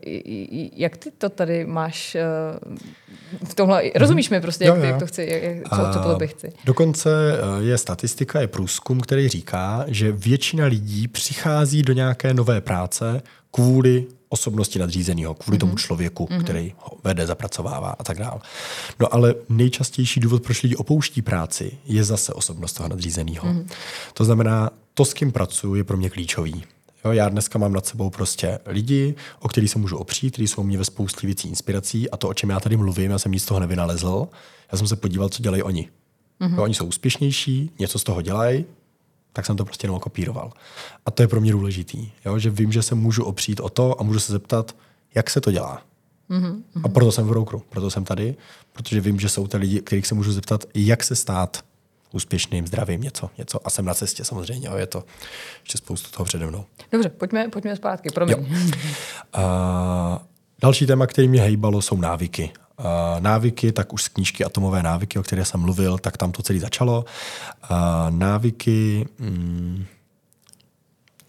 [0.75, 2.17] jak ty to tady máš
[3.43, 4.89] v tomhle, rozumíš mi prostě, jak, jo, jo.
[4.89, 6.53] jak to chci, jak, co, co by chci?
[6.65, 7.09] Dokonce
[7.59, 14.05] je statistika, je průzkum, který říká, že většina lidí přichází do nějaké nové práce kvůli
[14.31, 15.59] osobnosti nadřízeného, kvůli mm-hmm.
[15.59, 15.77] tomu mhm.
[15.77, 16.43] člověku, mm-hmm.
[16.43, 18.39] který ho vede, zapracovává a tak dále.
[18.99, 23.47] No ale nejčastější důvod, proč lidi opouští práci, je zase osobnost toho nadřízeného.
[23.47, 23.65] Mm-hmm.
[24.13, 26.63] To znamená, to, s kým pracuji, je pro mě klíčový.
[27.05, 30.63] Jo, já dneska mám nad sebou prostě lidi, o kterých se můžu opřít, kteří jsou
[30.63, 33.43] mě ve spoustě věcí inspirací a to, o čem já tady mluvím, já jsem nic
[33.43, 34.27] z toho nevynalezl.
[34.71, 35.89] Já jsem se podíval, co dělají oni.
[36.41, 36.55] Mm-hmm.
[36.55, 38.65] Jo, oni jsou úspěšnější, něco z toho dělají,
[39.33, 40.51] tak jsem to prostě jenom kopíroval.
[41.05, 42.39] A to je pro mě důležitý, jo?
[42.39, 44.75] že vím, že se můžu opřít o to a můžu se zeptat,
[45.15, 45.81] jak se to dělá.
[46.29, 46.61] Mm-hmm.
[46.83, 48.35] A proto jsem v brokeru, proto jsem tady,
[48.73, 51.63] protože vím, že jsou ty lidi, kterých se můžu zeptat, jak se stát
[52.13, 53.67] úspěšným, zdravým, něco, něco.
[53.67, 54.77] A jsem na cestě samozřejmě, jo?
[54.77, 55.03] je to
[55.63, 56.65] ještě spoustu toho přede mnou.
[56.91, 58.37] Dobře, pojďme, pojďme zpátky, promiň.
[58.37, 58.45] Jo.
[59.33, 60.23] A,
[60.61, 62.51] další téma, který mě hejbalo, jsou návyky
[63.19, 66.59] návyky, tak už z knížky Atomové návyky, o které jsem mluvil, tak tam to celé
[66.59, 67.05] začalo.
[68.09, 69.85] návyky, mm,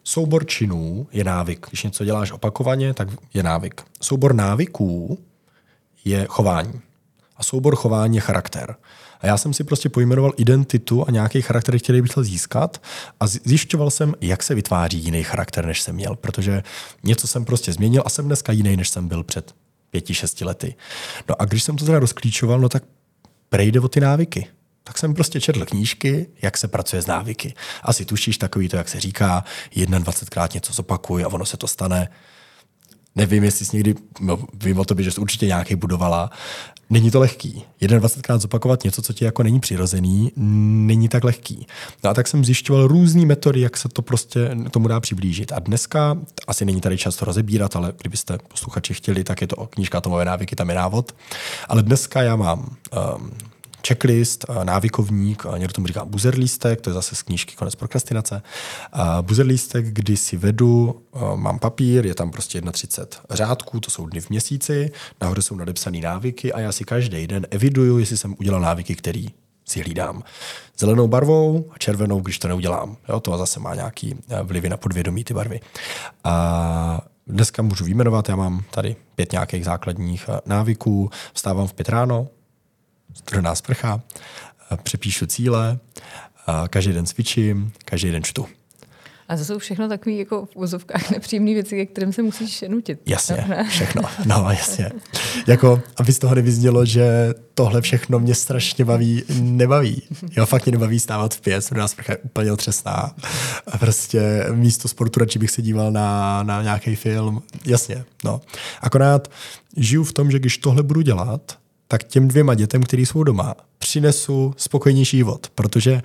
[0.05, 1.67] soubor činů je návyk.
[1.69, 3.83] Když něco děláš opakovaně, tak je návyk.
[4.01, 5.19] Soubor návyků
[6.05, 6.81] je chování.
[7.37, 8.77] A soubor chování je charakter.
[9.21, 12.83] A já jsem si prostě pojmenoval identitu a nějaký charakter, který bych chtěl získat
[13.21, 16.63] a zjišťoval jsem, jak se vytváří jiný charakter, než jsem měl, protože
[17.03, 19.55] něco jsem prostě změnil a jsem dneska jiný, než jsem byl před
[19.93, 20.75] pěti, šesti lety.
[21.29, 22.85] No a když jsem to teda rozklíčoval, no tak
[23.49, 24.47] prejde o ty návyky.
[24.85, 27.55] Tak jsem prostě četl knížky, jak se pracuje s návyky.
[27.83, 29.45] Asi tušíš takový to, jak se říká,
[29.77, 32.09] 21krát něco zopakuj a ono se to stane.
[33.15, 36.31] Nevím, jestli jsi někdy, no, vím o tobě, že jsi určitě nějaký budovala.
[36.93, 37.65] Není to lehký.
[37.81, 41.67] 21krát zopakovat něco, co ti jako není přirozený, není tak lehký.
[42.05, 45.53] No a tak jsem zjišťoval různé metody, jak se to prostě tomu dá přiblížit.
[45.53, 49.67] A dneska, asi není tady čas to rozebírat, ale kdybyste posluchači chtěli, tak je to
[49.67, 51.13] knížka Tomové návyky, tam je návod.
[51.69, 53.31] Ale dneska já mám um,
[53.87, 58.43] checklist, eh, návykovník, eh, někdo tomu říká buzerlístek, to je zase z knížky Konec prokrastinace.
[59.21, 64.21] Buzerlístek, kdy si vedu, eh, mám papír, je tam prostě 31 řádků, to jsou dny
[64.21, 64.91] v měsíci,
[65.21, 69.29] nahoře jsou nadepsané návyky a já si každý den eviduju, jestli jsem udělal návyky, který
[69.65, 70.23] si hlídám.
[70.79, 72.97] Zelenou barvou a červenou, když to neudělám.
[73.09, 75.61] Jo, to zase má nějaký vlivy na podvědomí ty barvy.
[76.25, 81.11] A dneska můžu vyjmenovat, já mám tady pět nějakých základních návyků.
[81.33, 82.29] Vstávám v pět ráno,
[83.15, 84.01] studená sprcha,
[84.83, 85.79] přepíšu cíle,
[86.71, 88.47] každý den cvičím, každý den čtu.
[89.29, 93.01] A to jsou všechno takové jako v úzovkách nepříjemné věci, ke kterým se musíš nutit.
[93.07, 94.03] Jasně, všechno.
[94.25, 94.91] No, jasně.
[95.47, 100.03] jako, aby z toho nevyznělo, že tohle všechno mě strašně baví, nebaví.
[100.37, 103.15] Jo, fakt mě nebaví stávat v pět, studená sprcha je úplně otřesná.
[103.67, 107.43] A prostě místo sportu radši bych se díval na, na nějaký film.
[107.67, 108.41] Jasně, no.
[108.81, 109.29] Akorát
[109.77, 111.59] žiju v tom, že když tohle budu dělat,
[111.93, 115.47] tak těm dvěma dětem, který jsou doma, přinesu spokojenější život.
[115.55, 116.03] Protože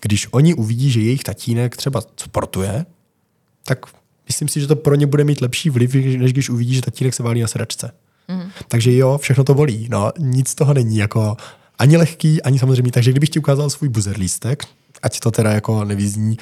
[0.00, 2.86] když oni uvidí, že jejich tatínek třeba sportuje,
[3.64, 3.78] tak
[4.28, 7.14] myslím si, že to pro ně bude mít lepší vliv, než když uvidí, že tatínek
[7.14, 7.90] se válí na sedačce.
[8.28, 8.50] Mm.
[8.68, 9.88] Takže jo, všechno to volí.
[9.90, 11.36] No, nic z toho není jako
[11.78, 12.92] ani lehký, ani samozřejmě.
[12.92, 14.64] Takže kdybych ti ukázal svůj buzerlístek,
[15.02, 16.38] ať to teda jako nevyzní,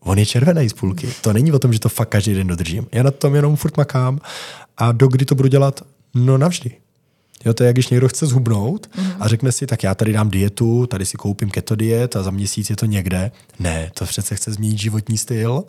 [0.00, 1.08] on je červený z půlky.
[1.20, 2.86] To není o tom, že to fakt každý den dodržím.
[2.92, 4.18] Já na tom jenom furt makám
[4.76, 5.82] a dokdy to budu dělat?
[6.14, 6.76] No navždy.
[7.44, 9.16] Jo, to je, jak když někdo chce zhubnout mm-hmm.
[9.20, 12.30] a řekne si, tak já tady dám dietu, tady si koupím keto diet a za
[12.30, 13.30] měsíc je to někde.
[13.58, 15.64] Ne, to přece chce změnit životní styl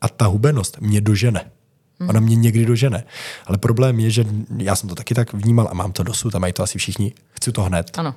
[0.00, 1.50] a ta hubenost mě dožene.
[2.00, 2.08] Mm.
[2.08, 3.04] Ona mě někdy dožene.
[3.46, 4.24] Ale problém je, že
[4.56, 7.12] já jsem to taky tak vnímal a mám to dosud a mají to asi všichni.
[7.32, 7.98] Chci to hned.
[7.98, 8.14] Ano.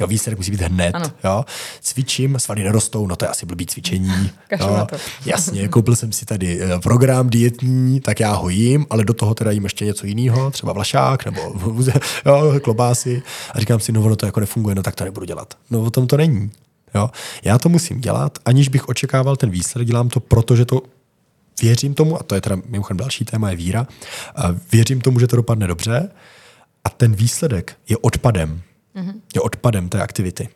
[0.00, 0.94] Jo, výsledek musí být hned.
[0.94, 1.12] Ano.
[1.24, 1.44] Jo.
[1.80, 4.30] Cvičím, svaly nerostou, no to je asi blbý cvičení.
[4.60, 4.86] jo.
[5.26, 9.34] Jasně, koupil jsem si tady eh, program dietní, tak já ho jím, ale do toho
[9.34, 11.40] teda jím ještě něco jiného, třeba vlašák nebo
[12.26, 13.22] jo, klobásy.
[13.52, 15.54] A říkám si, no ono to jako nefunguje, no tak to nebudu dělat.
[15.70, 16.50] No o tom to není.
[16.94, 17.10] Jo.
[17.44, 20.82] Já to musím dělat, aniž bych očekával ten výsledek, dělám to, protože to
[21.62, 23.86] věřím tomu, a to je teda mimochodem další téma, je víra,
[24.72, 26.10] věřím tomu, že to dopadne dobře
[26.84, 28.62] a ten výsledek je odpadem.
[28.96, 29.20] Mm-hmm.
[29.34, 30.48] Je odpadem té aktivity.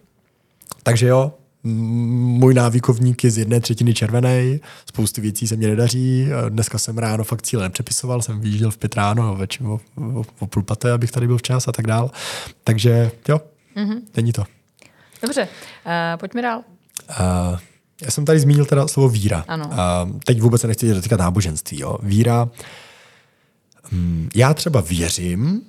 [0.83, 6.79] Takže jo, můj návykovník je z jedné třetiny červený, spoustu věcí se mě nedaří, dneska
[6.79, 9.81] jsem ráno fakt cíle nepřepisoval, jsem vyjížděl v pět ráno, večer o,
[10.15, 12.11] o, o půl paté, abych tady byl včas a tak dál.
[12.65, 13.41] Takže jo,
[13.77, 14.01] mm-hmm.
[14.17, 14.45] není to.
[15.23, 16.63] Dobře, uh, pojďme dál.
[17.11, 17.59] Uh,
[18.03, 19.45] já jsem tady zmínil teda slovo víra.
[19.49, 19.67] Ano.
[19.67, 21.81] Uh, teď vůbec se nechci dotýkat náboženství.
[21.81, 21.99] Jo.
[22.03, 22.49] Víra,
[23.93, 25.63] um, já třeba věřím,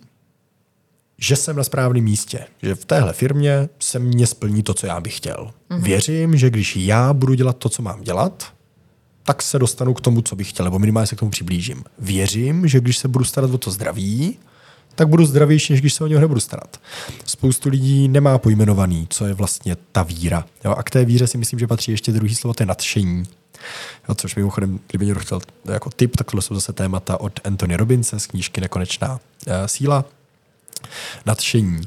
[1.22, 5.00] že jsem na správném místě, že v téhle firmě se mě splní to, co já
[5.00, 5.52] bych chtěl.
[5.70, 5.82] Mm-hmm.
[5.82, 8.54] Věřím, že když já budu dělat to, co mám dělat,
[9.24, 11.84] tak se dostanu k tomu, co bych chtěl, nebo minimálně se k tomu přiblížím.
[12.00, 14.38] Věřím, že když se budu starat o to zdraví,
[14.96, 16.80] tak budu zdravější, než když se o něho nebudu starat.
[17.26, 20.46] Spoustu lidí nemá pojmenovaný, co je vlastně ta víra.
[20.66, 20.72] Jo?
[20.72, 23.24] A k té víře si myslím, že patří ještě druhý slovo, to je nadšení.
[24.10, 27.76] Jo, což mimochodem, kdyby někdo chtěl jako tip, tak tohle jsou zase témata od Anthony
[27.76, 30.06] Robinse z knížky Nekonečná uh, síla.
[31.26, 31.82] Nadšení.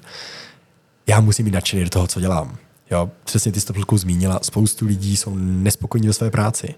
[1.07, 2.57] Já musím být nadšený do toho, co dělám.
[2.91, 6.75] Jo, přesně ty jsi to zmínila, spoustu lidí jsou nespokojení ve své práci.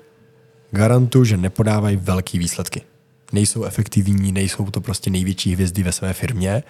[0.70, 2.82] Garantuju, že nepodávají velké výsledky
[3.32, 6.62] nejsou efektivní, nejsou to prostě největší hvězdy ve své firmě,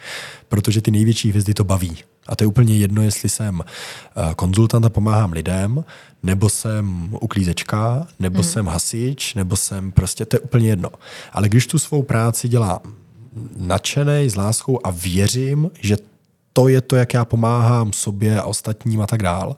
[0.48, 1.96] protože ty největší hvězdy to baví.
[2.26, 5.84] A to je úplně jedno, jestli jsem eh, konzultant a pomáhám lidem,
[6.22, 8.50] nebo jsem uklízečka, nebo hmm.
[8.50, 10.90] jsem hasič, nebo jsem prostě, to je úplně jedno.
[11.32, 12.80] Ale když tu svou práci dělám
[13.56, 15.96] nadšený, s láskou a věřím, že
[16.52, 19.56] to je to, jak já pomáhám sobě a ostatním a tak dál,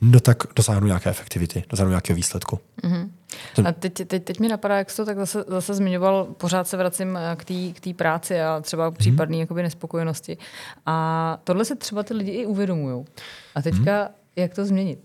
[0.00, 2.58] no tak dosáhnu nějaké efektivity, dosáhnu nějakého výsledku.
[2.82, 3.08] Mm-hmm.
[3.68, 6.76] A teď, teď, teď mi napadá, jak jsi to tak zase, zase zmiňoval, pořád se
[6.76, 7.36] vracím eh,
[7.72, 8.96] k té práci a třeba mm-hmm.
[8.96, 10.38] případné jakoby nespokojenosti.
[10.86, 13.04] A tohle se třeba ty lidi i uvědomují.
[13.54, 14.10] A teďka, mm-hmm.
[14.36, 14.98] jak to změnit?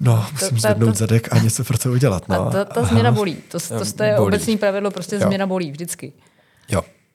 [0.00, 2.28] No, musím zvednout zadek a něco pro to udělat.
[2.28, 2.46] No.
[2.46, 3.36] A ta, ta změna bolí.
[3.48, 4.28] To, to, to je bolí.
[4.28, 5.22] obecný pravidlo, prostě jo.
[5.22, 6.12] změna bolí vždycky.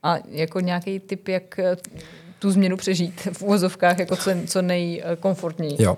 [0.03, 1.75] A jako nějaký typ, jak eh,
[2.39, 5.75] tu změnu přežít v úvozovkách jako co, co nejkomfortněji.
[5.79, 5.97] Jo.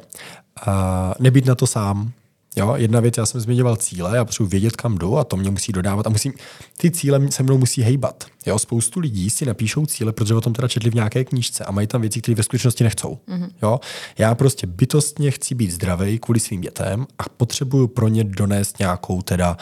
[0.65, 2.11] A nebýt na to sám.
[2.55, 5.49] Jo, jedna věc, já jsem zmiňoval cíle, já potřebuji vědět, kam jdu a to mě
[5.49, 6.33] musí dodávat a musím,
[6.77, 8.23] ty cíle se mnou musí hejbat.
[8.45, 11.71] Jo, spoustu lidí si napíšou cíle, protože o tom teda četli v nějaké knížce a
[11.71, 13.17] mají tam věci, které ve skutečnosti nechcou.
[13.27, 13.49] Mm-hmm.
[13.63, 13.79] Jo,
[14.17, 19.21] já prostě bytostně chci být zdravý kvůli svým dětem a potřebuju pro ně donést nějakou
[19.21, 19.57] teda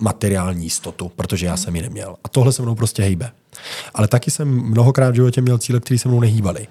[0.00, 1.64] materiální jistotu, protože já mm-hmm.
[1.64, 2.16] jsem ji neměl.
[2.24, 3.30] A tohle se mnou prostě hejbe.
[3.94, 6.66] Ale taky jsem mnohokrát v životě měl cíle, které se mnou nehýbaly.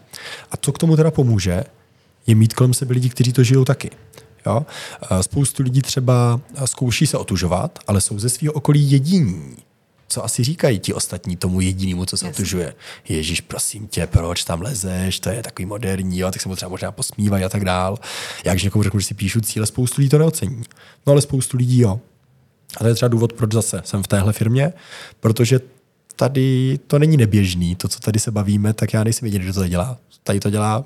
[0.51, 1.63] A co k tomu teda pomůže,
[2.27, 3.89] je mít kolem sebe lidi, kteří to žijou taky.
[4.45, 4.65] Jo?
[5.21, 9.57] Spoustu lidí třeba zkouší se otužovat, ale jsou ze svého okolí jediní.
[10.09, 12.35] Co asi říkají ti ostatní tomu jedinému, co se Jasně.
[12.35, 12.73] otužuje?
[13.09, 16.31] Ježíš, prosím tě, proč tam lezeš, to je takový moderní, jo?
[16.31, 17.99] tak se mu třeba možná posmívají a tak dál.
[18.45, 20.63] Já když někomu řeknu, že si píšu cíle, spoustu lidí to neocení.
[21.07, 21.99] No ale spoustu lidí jo.
[22.77, 24.73] A to je třeba důvod, proč zase jsem v téhle firmě,
[25.19, 25.59] protože
[26.15, 29.67] tady to není neběžný, to, co tady se bavíme, tak já nejsem jediný, kdo to
[29.67, 29.97] dělá.
[30.23, 30.85] Tady to dělá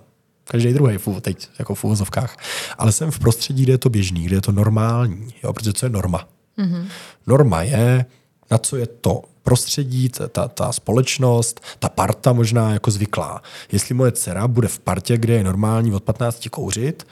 [0.52, 2.38] každý druhý, teď jako v úvozovkách.
[2.78, 5.86] Ale jsem v prostředí, kde je to běžný, kde je to normální, jo, protože co
[5.86, 6.28] je norma?
[6.58, 6.86] Mm-hmm.
[7.28, 8.06] Norma je,
[8.52, 13.42] na co je to prostředí, ta, ta společnost, ta parta možná jako zvyklá.
[13.72, 17.08] Jestli moje dcera bude v partě, kde je normální od 15 kouřit,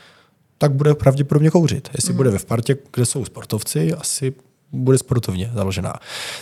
[0.57, 1.89] tak bude pravděpodobně kouřit.
[1.95, 2.17] Jestli mm.
[2.17, 4.33] bude ve partě, kde jsou sportovci, asi
[4.71, 5.93] bude sportovně založená.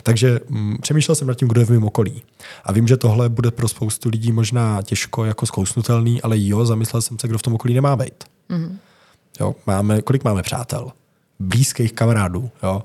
[0.03, 2.23] Takže mm, přemýšlel jsem nad tím, kdo je v mém okolí.
[2.63, 7.01] A vím, že tohle bude pro spoustu lidí možná těžko jako zkousnutelný, ale jo, zamyslel
[7.01, 8.23] jsem se, kdo v tom okolí nemá být.
[8.49, 8.77] Mm-hmm.
[9.39, 10.91] Jo, máme, kolik máme přátel?
[11.39, 12.49] Blízkých kamarádů.
[12.63, 12.83] Jo?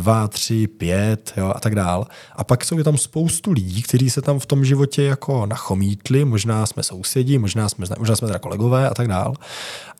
[0.00, 2.06] dva, tři, pět jo, a tak dál.
[2.36, 6.66] A pak jsou tam spoustu lidí, kteří se tam v tom životě jako nachomítli, možná
[6.66, 9.34] jsme sousedi, možná jsme, možná jsme teda kolegové a tak dál,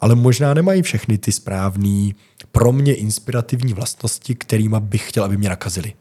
[0.00, 2.10] ale možná nemají všechny ty správné,
[2.52, 5.92] pro mě inspirativní vlastnosti, kterými bych chtěl, aby mě nakazili.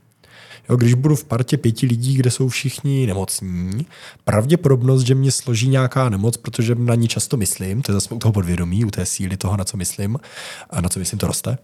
[0.70, 3.86] Jo, když budu v partě pěti lidí, kde jsou všichni nemocní,
[4.24, 8.20] pravděpodobnost, že mě složí nějaká nemoc, protože na ní často myslím, to je zase u
[8.20, 10.20] toho podvědomí, u té síly toho, na co myslím,
[10.70, 11.58] a na co myslím, to roste.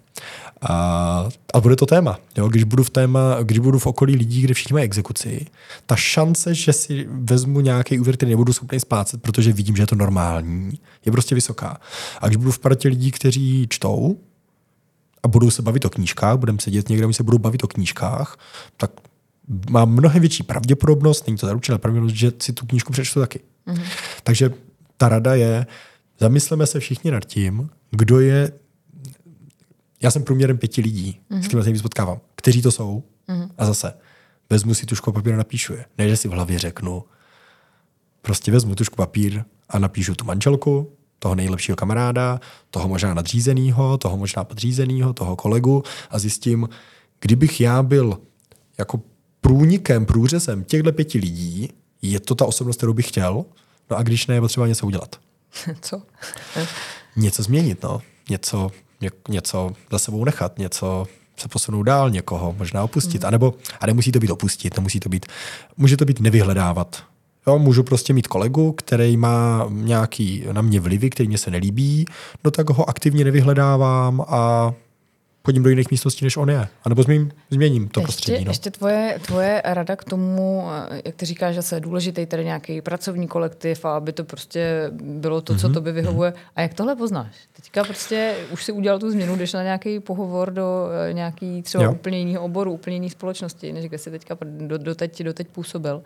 [0.62, 2.19] A, a bude to téma.
[2.38, 5.45] Jo, když, budu v téma, když budu v okolí lidí, kde všichni mají exekuci,
[5.86, 9.88] ta šance, že si vezmu nějaký úvěr, který nebudu schopný splácet, protože vidím, že je
[9.88, 11.78] to normální, je prostě vysoká.
[12.21, 14.17] A když budu v partě lidí, kteří čtou,
[15.26, 18.38] a budou se bavit o knížkách, budeme sedět někde, se budou bavit o knížkách,
[18.78, 18.92] tak
[19.70, 23.40] má mnohem větší pravděpodobnost, není to zaručená pravděpodobnost, že si tu knížku přečtu taky.
[23.68, 23.84] Mm-hmm.
[24.24, 24.50] Takže
[24.98, 25.66] ta rada je,
[26.20, 28.52] zamysleme se všichni nad tím, kdo je,
[30.02, 31.42] já jsem průměrem pěti lidí, mm-hmm.
[31.42, 33.50] s kterými se potkávám, kteří to jsou mm-hmm.
[33.58, 33.94] a zase
[34.50, 35.86] vezmu si tušku papír a napíšu je.
[35.98, 37.04] Ne, že si v hlavě řeknu,
[38.22, 44.17] prostě vezmu tušku papír a napíšu tu manželku, toho nejlepšího kamaráda, toho možná nadřízeného, toho
[44.17, 46.69] možná podřízeného, toho kolegu a zjistím,
[47.19, 48.19] kdybych já byl
[48.78, 49.01] jako
[49.41, 51.69] průnikem, průřezem těchto pěti lidí,
[52.01, 53.45] je to ta osobnost, kterou bych chtěl,
[53.89, 55.15] no a když ne, je potřeba něco udělat.
[55.82, 56.01] Co?
[57.15, 58.01] něco změnit, no.
[58.30, 63.21] Něco, ně, něco za sebou nechat, něco se posunout dál, někoho možná opustit.
[63.21, 63.28] Mm.
[63.28, 65.25] A nebo, a nemusí to být opustit, nemusí to být,
[65.78, 67.04] může to být nevyhledávat.
[67.48, 72.06] Jo, můžu prostě mít kolegu, který má nějaký na mě vlivy, který mě se nelíbí,
[72.44, 74.74] no tak ho aktivně nevyhledávám a
[75.46, 76.68] chodím do jiných místností, než on je.
[76.84, 78.46] A nebo změním, změním to ještě, prostředí.
[78.46, 78.52] No.
[78.52, 82.46] Ještě tvoje, tvoje rada k tomu, eh, jak ty říkáš, že se je důležitý tady
[82.46, 85.74] nějaký pracovní kolektiv a aby to prostě bylo to, co mm-hmm.
[85.74, 86.32] tobě vyhovuje.
[86.32, 86.52] Mm-hmm.
[86.56, 87.36] A jak tohle poznáš?
[87.54, 91.84] Teďka prostě už si udělal tu změnu, jdeš na nějaký pohovor do eh, nějaký třeba
[91.84, 91.92] jo.
[91.92, 96.04] úplně jiného oboru, úplně jiné společnosti, než kde jsi teďka do, doteď, doteď působil.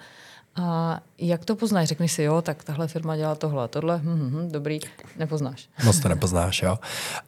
[0.60, 1.88] A jak to poznáš?
[1.88, 4.80] Řekneš si, jo, tak tahle firma dělá tohle, tohle, hm, hm, hm, dobrý,
[5.18, 5.70] nepoznáš.
[5.86, 6.80] Moc to nepoznáš, jo.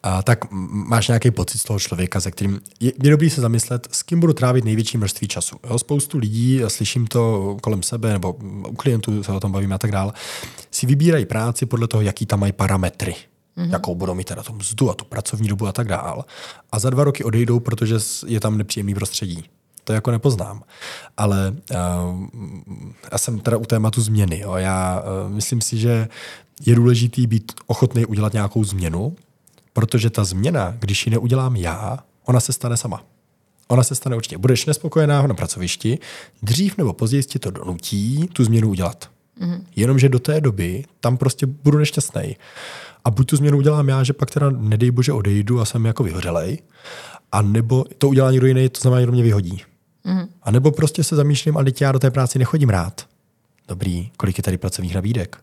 [0.03, 3.87] A, tak máš nějaký pocit z toho člověka, se kterým je, je dobrý se zamyslet,
[3.91, 5.55] s kým budu trávit největší množství času.
[5.69, 8.33] Jo, spoustu lidí, slyším to kolem sebe, nebo
[8.69, 10.13] u klientů se o tom bavíme a tak dále,
[10.71, 13.15] si vybírají práci podle toho, jaký tam mají parametry.
[13.57, 13.71] Mm-hmm.
[13.71, 16.23] Jakou budou mít teda tu mzdu a tu pracovní dobu a tak dále.
[16.71, 17.95] A za dva roky odejdou, protože
[18.27, 19.45] je tam nepříjemný prostředí
[19.91, 20.63] to jako nepoznám.
[21.17, 22.27] Ale uh,
[23.11, 24.39] já jsem teda u tématu změny.
[24.39, 24.53] Jo.
[24.55, 26.07] Já uh, myslím si, že
[26.65, 29.15] je důležitý být ochotný udělat nějakou změnu,
[29.73, 33.03] protože ta změna, když ji neudělám já, ona se stane sama.
[33.67, 34.37] Ona se stane určitě.
[34.37, 35.99] Budeš nespokojená na pracovišti,
[36.43, 39.09] dřív nebo později ti to donutí tu změnu udělat.
[39.41, 39.61] Mm-hmm.
[39.75, 42.35] Jenomže do té doby tam prostě budu nešťastný.
[43.05, 46.03] A buď tu změnu udělám já, že pak teda nedej bože odejdu a jsem jako
[46.03, 46.59] vyhořelej,
[47.31, 49.61] a nebo to udělá někdo jiný, to znamená, že mě vyhodí.
[50.03, 50.27] Mm.
[50.43, 53.07] A nebo prostě se zamýšlím, ale já do té práce nechodím rád.
[53.67, 55.37] Dobrý, kolik je tady pracovních nabídek?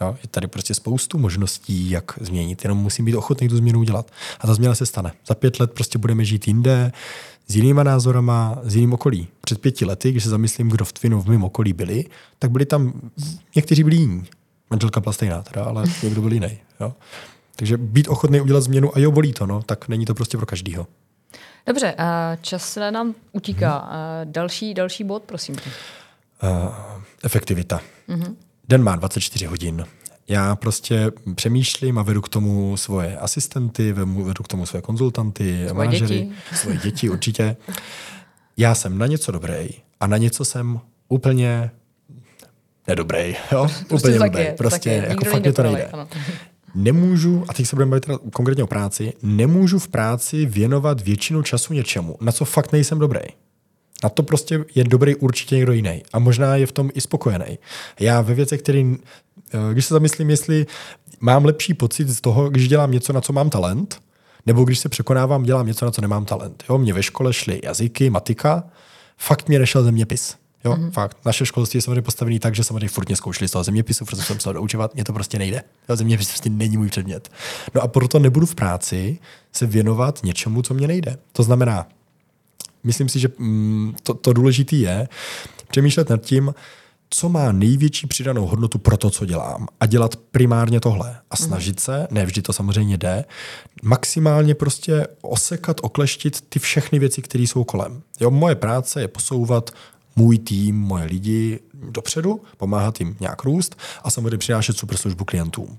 [0.00, 4.10] Jo, je tady prostě spoustu možností, jak změnit, jenom musím být ochotný tu změnu udělat.
[4.40, 5.12] A ta změna se stane.
[5.26, 6.92] Za pět let prostě budeme žít jinde,
[7.46, 9.28] s jinýma názorama, s jiným okolí.
[9.40, 12.04] Před pěti lety, když se zamyslím, kdo v Twinu v mém okolí byli,
[12.38, 12.92] tak byli tam,
[13.56, 14.24] někteří byli jiní.
[14.70, 16.58] Manželka byla stejná teda, ale někdo byl jiný.
[16.80, 16.94] Jo.
[17.56, 20.46] Takže být ochotný udělat změnu a jo, bolí to, no, tak není to prostě pro
[20.46, 20.86] každýho.
[21.66, 21.94] Dobře,
[22.40, 23.78] čas nám utíká.
[23.78, 24.32] Hmm.
[24.32, 25.56] Další, další bod, prosím.
[26.42, 26.74] Uh,
[27.24, 27.80] efektivita.
[28.08, 28.34] Mm-hmm.
[28.68, 29.86] Den má 24 hodin.
[30.28, 35.74] Já prostě přemýšlím a vedu k tomu svoje asistenty, vedu k tomu svoje konzultanty, svoje
[35.74, 36.34] manažery, děti.
[36.54, 37.56] svoje děti určitě.
[38.56, 39.68] Já jsem na něco dobrý
[40.00, 41.70] a na něco jsem úplně
[42.86, 43.36] nedobrý.
[43.52, 43.68] Jo?
[43.88, 44.46] Prostě úplně nedobrý.
[44.56, 45.86] Prostě jako fakt mě to nejde.
[45.86, 46.08] Ano
[46.74, 51.74] nemůžu, a teď se budeme bavit konkrétně o práci, nemůžu v práci věnovat většinu času
[51.74, 53.20] něčemu, na co fakt nejsem dobrý.
[54.02, 56.02] Na to prostě je dobrý určitě někdo jiný.
[56.12, 57.58] A možná je v tom i spokojený.
[58.00, 58.96] Já ve věcech, který,
[59.54, 60.66] eh, když se zamyslím, jestli
[61.20, 64.00] mám lepší pocit z toho, když dělám něco, na co mám talent,
[64.46, 66.64] nebo když se překonávám, dělám něco, na co nemám talent.
[66.68, 68.64] Jo, mě ve škole šly jazyky, matika,
[69.16, 70.36] fakt mě nešel zeměpis.
[70.64, 70.90] Jo, mm-hmm.
[70.90, 71.18] fakt.
[71.24, 74.22] Naše školství je samozřejmě postavené tak, že samozřejmě furt mě zkoušeli z toho zeměpisu, protože
[74.22, 75.62] jsem se doučovat, mě to prostě nejde.
[75.88, 77.30] Jo, zeměpis prostě není můj předmět.
[77.74, 79.18] No a proto nebudu v práci
[79.52, 81.18] se věnovat něčemu, co mě nejde.
[81.32, 81.86] To znamená,
[82.84, 85.08] myslím si, že mm, to, to důležité je
[85.68, 86.54] přemýšlet nad tím,
[87.10, 91.48] co má největší přidanou hodnotu pro to, co dělám a dělat primárně tohle a mhm.
[91.48, 93.24] snažit se, ne vždy to samozřejmě jde,
[93.82, 98.02] maximálně prostě osekat, okleštit ty všechny věci, které jsou kolem.
[98.20, 99.70] Jo, moje práce je posouvat
[100.18, 105.76] můj tým, moje lidi dopředu, pomáhat jim nějak růst a samozřejmě přinášet super službu klientům.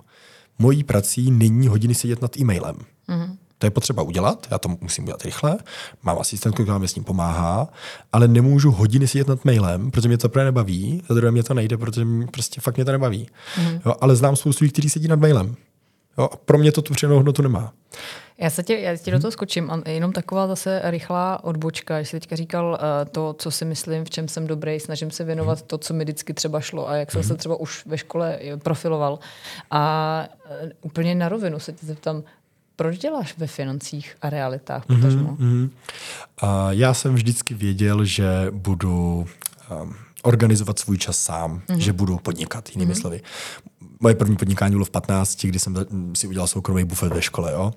[0.59, 2.75] Mojí prací není hodiny sedět nad e-mailem.
[2.75, 3.35] Mm-hmm.
[3.57, 5.57] To je potřeba udělat, já to musím udělat rychle.
[6.03, 7.67] Mám asistentku, která mi s ním pomáhá,
[8.11, 11.53] ale nemůžu hodiny sedět nad mailem, protože mě to právě nebaví, za druhé mě to
[11.53, 13.27] nejde, protože mě prostě fakt mě to nebaví.
[13.57, 13.81] Mm-hmm.
[13.85, 15.55] Jo, ale znám spoustu lidí, kteří sedí nad mailem.
[16.19, 17.73] Jo, a pro mě to tu přidanou hodnotu nemá.
[18.37, 22.05] Já se tě, já tě do toho skočím a jenom taková zase rychlá odbočka, že
[22.05, 25.61] jsi teďka říkal uh, to, co si myslím, v čem jsem dobrý, snažím se věnovat
[25.61, 29.19] to, co mi vždycky třeba šlo a jak jsem se třeba už ve škole profiloval.
[29.71, 30.25] A
[30.63, 32.23] uh, úplně na rovinu se tě zeptám,
[32.75, 34.87] proč děláš ve financích a realitách?
[34.87, 35.69] Mm-hmm, mm-hmm.
[36.43, 39.25] Uh, já jsem vždycky věděl, že budu
[39.81, 41.77] um, organizovat svůj čas sám, mm-hmm.
[41.77, 43.01] že budu podnikat, jinými mm-hmm.
[43.01, 43.21] slovy
[43.99, 45.75] moje první podnikání bylo v 15, kdy jsem
[46.15, 47.51] si udělal soukromý bufet ve škole.
[47.51, 47.73] Jo?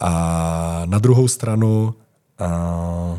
[0.00, 1.94] A na druhou stranu
[2.38, 3.18] a,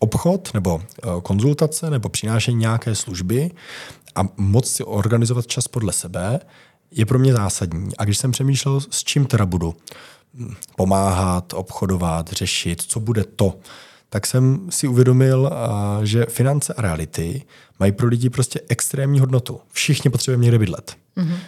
[0.00, 0.82] obchod nebo
[1.22, 3.50] konzultace nebo přinášení nějaké služby
[4.14, 6.40] a moc si organizovat čas podle sebe
[6.90, 7.96] je pro mě zásadní.
[7.96, 9.74] A když jsem přemýšlel, s čím teda budu
[10.34, 13.54] hm, pomáhat, obchodovat, řešit, co bude to,
[14.10, 15.50] tak jsem si uvědomil,
[16.02, 17.42] že finance a reality
[17.80, 19.60] mají pro lidi prostě extrémní hodnotu.
[19.72, 20.96] Všichni potřebujeme někde bydlet.
[21.16, 21.38] Mm-hmm.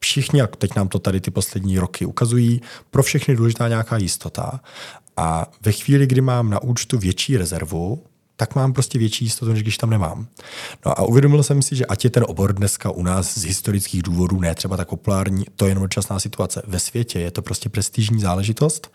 [0.00, 4.60] všichni, jak teď nám to tady ty poslední roky ukazují, pro všechny důležitá nějaká jistota.
[5.16, 8.04] A ve chvíli, kdy mám na účtu větší rezervu,
[8.42, 10.26] tak mám prostě větší jistotu, než když tam nemám.
[10.86, 14.02] No a uvědomil jsem si, že ať je ten obor dneska u nás z historických
[14.02, 16.62] důvodů ne třeba tak populární, to je jenom časná situace.
[16.66, 18.92] Ve světě je to prostě prestižní záležitost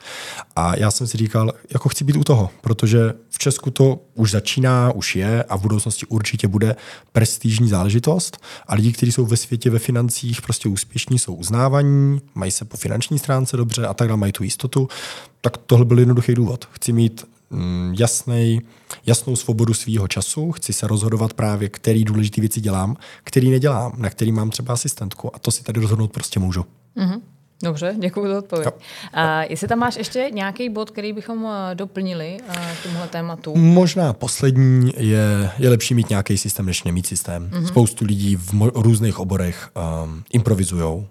[0.55, 4.31] a já jsem si říkal, jako chci být u toho, protože v Česku to už
[4.31, 6.75] začíná, už je a v budoucnosti určitě bude
[7.11, 8.37] prestižní záležitost
[8.67, 12.77] a lidi, kteří jsou ve světě ve financích prostě úspěšní, jsou uznávaní, mají se po
[12.77, 14.87] finanční stránce dobře a tak dále, mají tu jistotu,
[15.41, 16.67] tak tohle byl jednoduchý důvod.
[16.71, 17.36] Chci mít
[17.99, 18.61] jasnej,
[19.05, 24.09] jasnou svobodu svýho času, chci se rozhodovat právě, který důležité věci dělám, který nedělám, na
[24.09, 26.65] který mám třeba asistentku a to si tady rozhodnout prostě můžu.
[26.97, 27.21] Mm-hmm.
[27.63, 28.69] Dobře, děkuji za odpověď.
[29.13, 33.55] A jestli tam máš ještě nějaký bod, který bychom eh, doplnili k eh, tomuhle tématu?
[33.55, 37.49] Možná poslední je, je lepší mít nějaký systém, než nemít systém.
[37.49, 37.65] Mm-hmm.
[37.65, 39.69] Spoustu lidí v mo- různých oborech
[40.03, 41.07] um, improvizujou.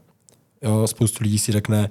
[0.62, 1.90] Jo, spoustu lidí si řekne,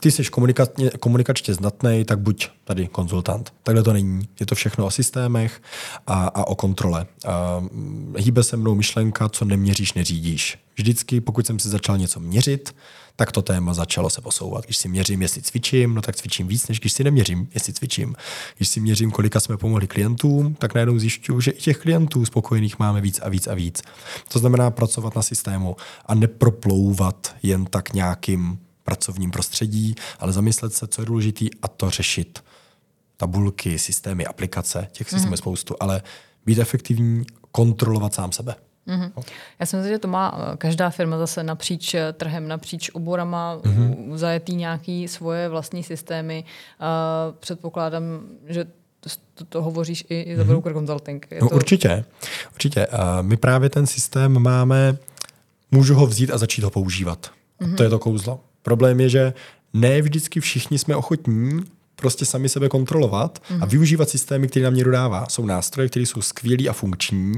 [0.00, 3.54] ty jsi komunikačně, komunikačně znatný, tak buď tady konzultant.
[3.62, 4.28] Takhle to není.
[4.40, 5.62] Je to všechno o systémech
[6.06, 7.06] a, a o kontrole.
[7.26, 10.58] A mm, hýbe se mnou myšlenka, co neměříš, neřídíš.
[10.76, 12.74] Vždycky, pokud jsem si začal něco měřit,
[13.16, 14.64] tak to téma začalo se posouvat.
[14.64, 18.14] Když si měřím, jestli cvičím, no tak cvičím víc, než když si neměřím, jestli cvičím.
[18.56, 22.78] Když si měřím, kolika jsme pomohli klientům, tak najednou zjišťuju, že i těch klientů spokojených
[22.78, 23.82] máme víc a víc a víc.
[24.32, 25.76] To znamená pracovat na systému
[26.06, 31.90] a neproplouvat jen tak nějakým pracovním prostředí, ale zamyslet se, co je důležité a to
[31.90, 32.44] řešit.
[33.16, 35.32] Tabulky, systémy, aplikace, těch systémů mm-hmm.
[35.32, 36.02] je spoustu, ale
[36.46, 38.54] být efektivní, kontrolovat sám sebe.
[38.88, 39.12] Mm-hmm.
[39.60, 43.58] Já si myslím, že to má eh, každá firma zase napříč eh, trhem, napříč oborama,
[43.58, 44.16] mm-hmm.
[44.16, 46.44] zajetý nějaký svoje vlastní systémy.
[46.80, 48.02] Uh, předpokládám,
[48.46, 48.64] že
[49.34, 50.46] to, to hovoříš i, i za mm-hmm.
[50.46, 51.26] broker consulting.
[51.30, 51.54] Je no, to...
[51.54, 52.04] Určitě,
[52.52, 52.86] určitě.
[52.86, 54.96] Uh, my právě ten systém máme,
[55.70, 57.26] můžu ho vzít a začít ho používat.
[57.26, 57.72] Mm-hmm.
[57.72, 57.82] A to mhm.
[57.82, 58.40] je to kouzlo.
[58.64, 59.32] Problém je, že
[59.72, 61.64] ne vždycky všichni jsme ochotní
[61.96, 63.54] prostě sami sebe kontrolovat mm-hmm.
[63.54, 63.68] a mhm.
[63.68, 65.26] využívat systémy, které nám někdo dává.
[65.28, 67.32] Jsou nástroje, které jsou skvělý a funkční,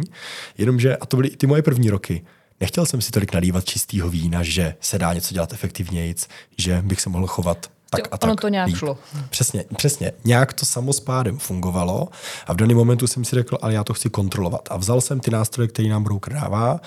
[0.59, 2.25] jenomže, a to byly i ty moje první roky,
[2.61, 6.15] nechtěl jsem si tolik nalívat čistého vína, že se dá něco dělat efektivněji,
[6.59, 8.23] že bych se mohl chovat tak a tak.
[8.25, 8.77] Ono to nějak líp.
[8.77, 8.99] šlo.
[9.31, 10.13] Přesně, přesně.
[10.25, 12.09] Nějak to samospádem fungovalo
[12.47, 14.69] a v daný momentu jsem si řekl, ale já to chci kontrolovat.
[14.71, 16.81] A vzal jsem ty nástroje, které nám broker dává,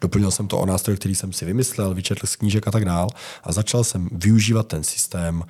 [0.00, 3.08] doplnil jsem to o nástroje, který jsem si vymyslel, vyčetl z knížek a tak dál
[3.44, 5.44] a začal jsem využívat ten systém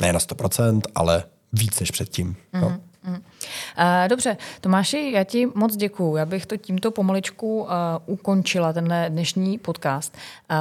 [0.00, 2.36] ne na 100%, ale víc než předtím.
[2.54, 2.60] Mm-hmm.
[2.60, 2.78] No.
[3.04, 3.18] Uh,
[4.08, 6.16] dobře, Tomáši, já ti moc děkuju.
[6.16, 7.68] Já bych to tímto pomaličku uh,
[8.06, 10.16] ukončila, tenhle dnešní podcast.
[10.50, 10.56] Uh,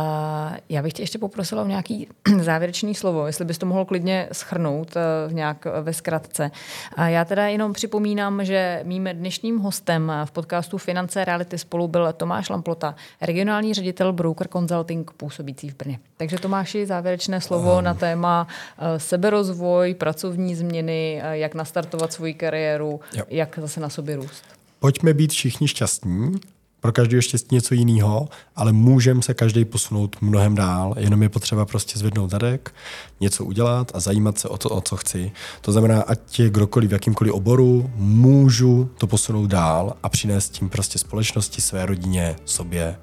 [0.69, 2.07] já bych tě ještě poprosila o nějaký
[2.39, 6.51] závěrečný slovo, jestli bys to mohl klidně schrnout uh, nějak ve zkratce.
[6.97, 12.13] Uh, já teda jenom připomínám, že mým dnešním hostem v podcastu Finance reality spolu byl
[12.13, 15.99] Tomáš Lamplota, regionální ředitel Broker Consulting působící v Brně.
[16.17, 17.83] Takže Tomáši, závěrečné slovo um.
[17.83, 23.23] na téma uh, seberozvoj, pracovní změny, uh, jak nastartovat svůj kariéru, jo.
[23.29, 24.43] jak zase na sobě růst.
[24.79, 26.39] Pojďme být všichni šťastní,
[26.81, 31.65] pro každého štěstí něco jiného, ale můžeme se každý posunout mnohem dál, jenom je potřeba
[31.65, 32.73] prostě zvednout zadek,
[33.19, 35.31] něco udělat a zajímat se o to, o co chci.
[35.61, 40.69] To znamená, ať je kdokoliv v jakýmkoliv oboru, můžu to posunout dál a přinést tím
[40.69, 42.95] prostě společnosti, své rodině, sobě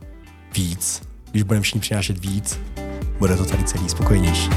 [0.56, 1.02] víc.
[1.30, 2.58] Když budeme všichni přinášet víc,
[3.18, 4.50] bude to tady celý spokojenější.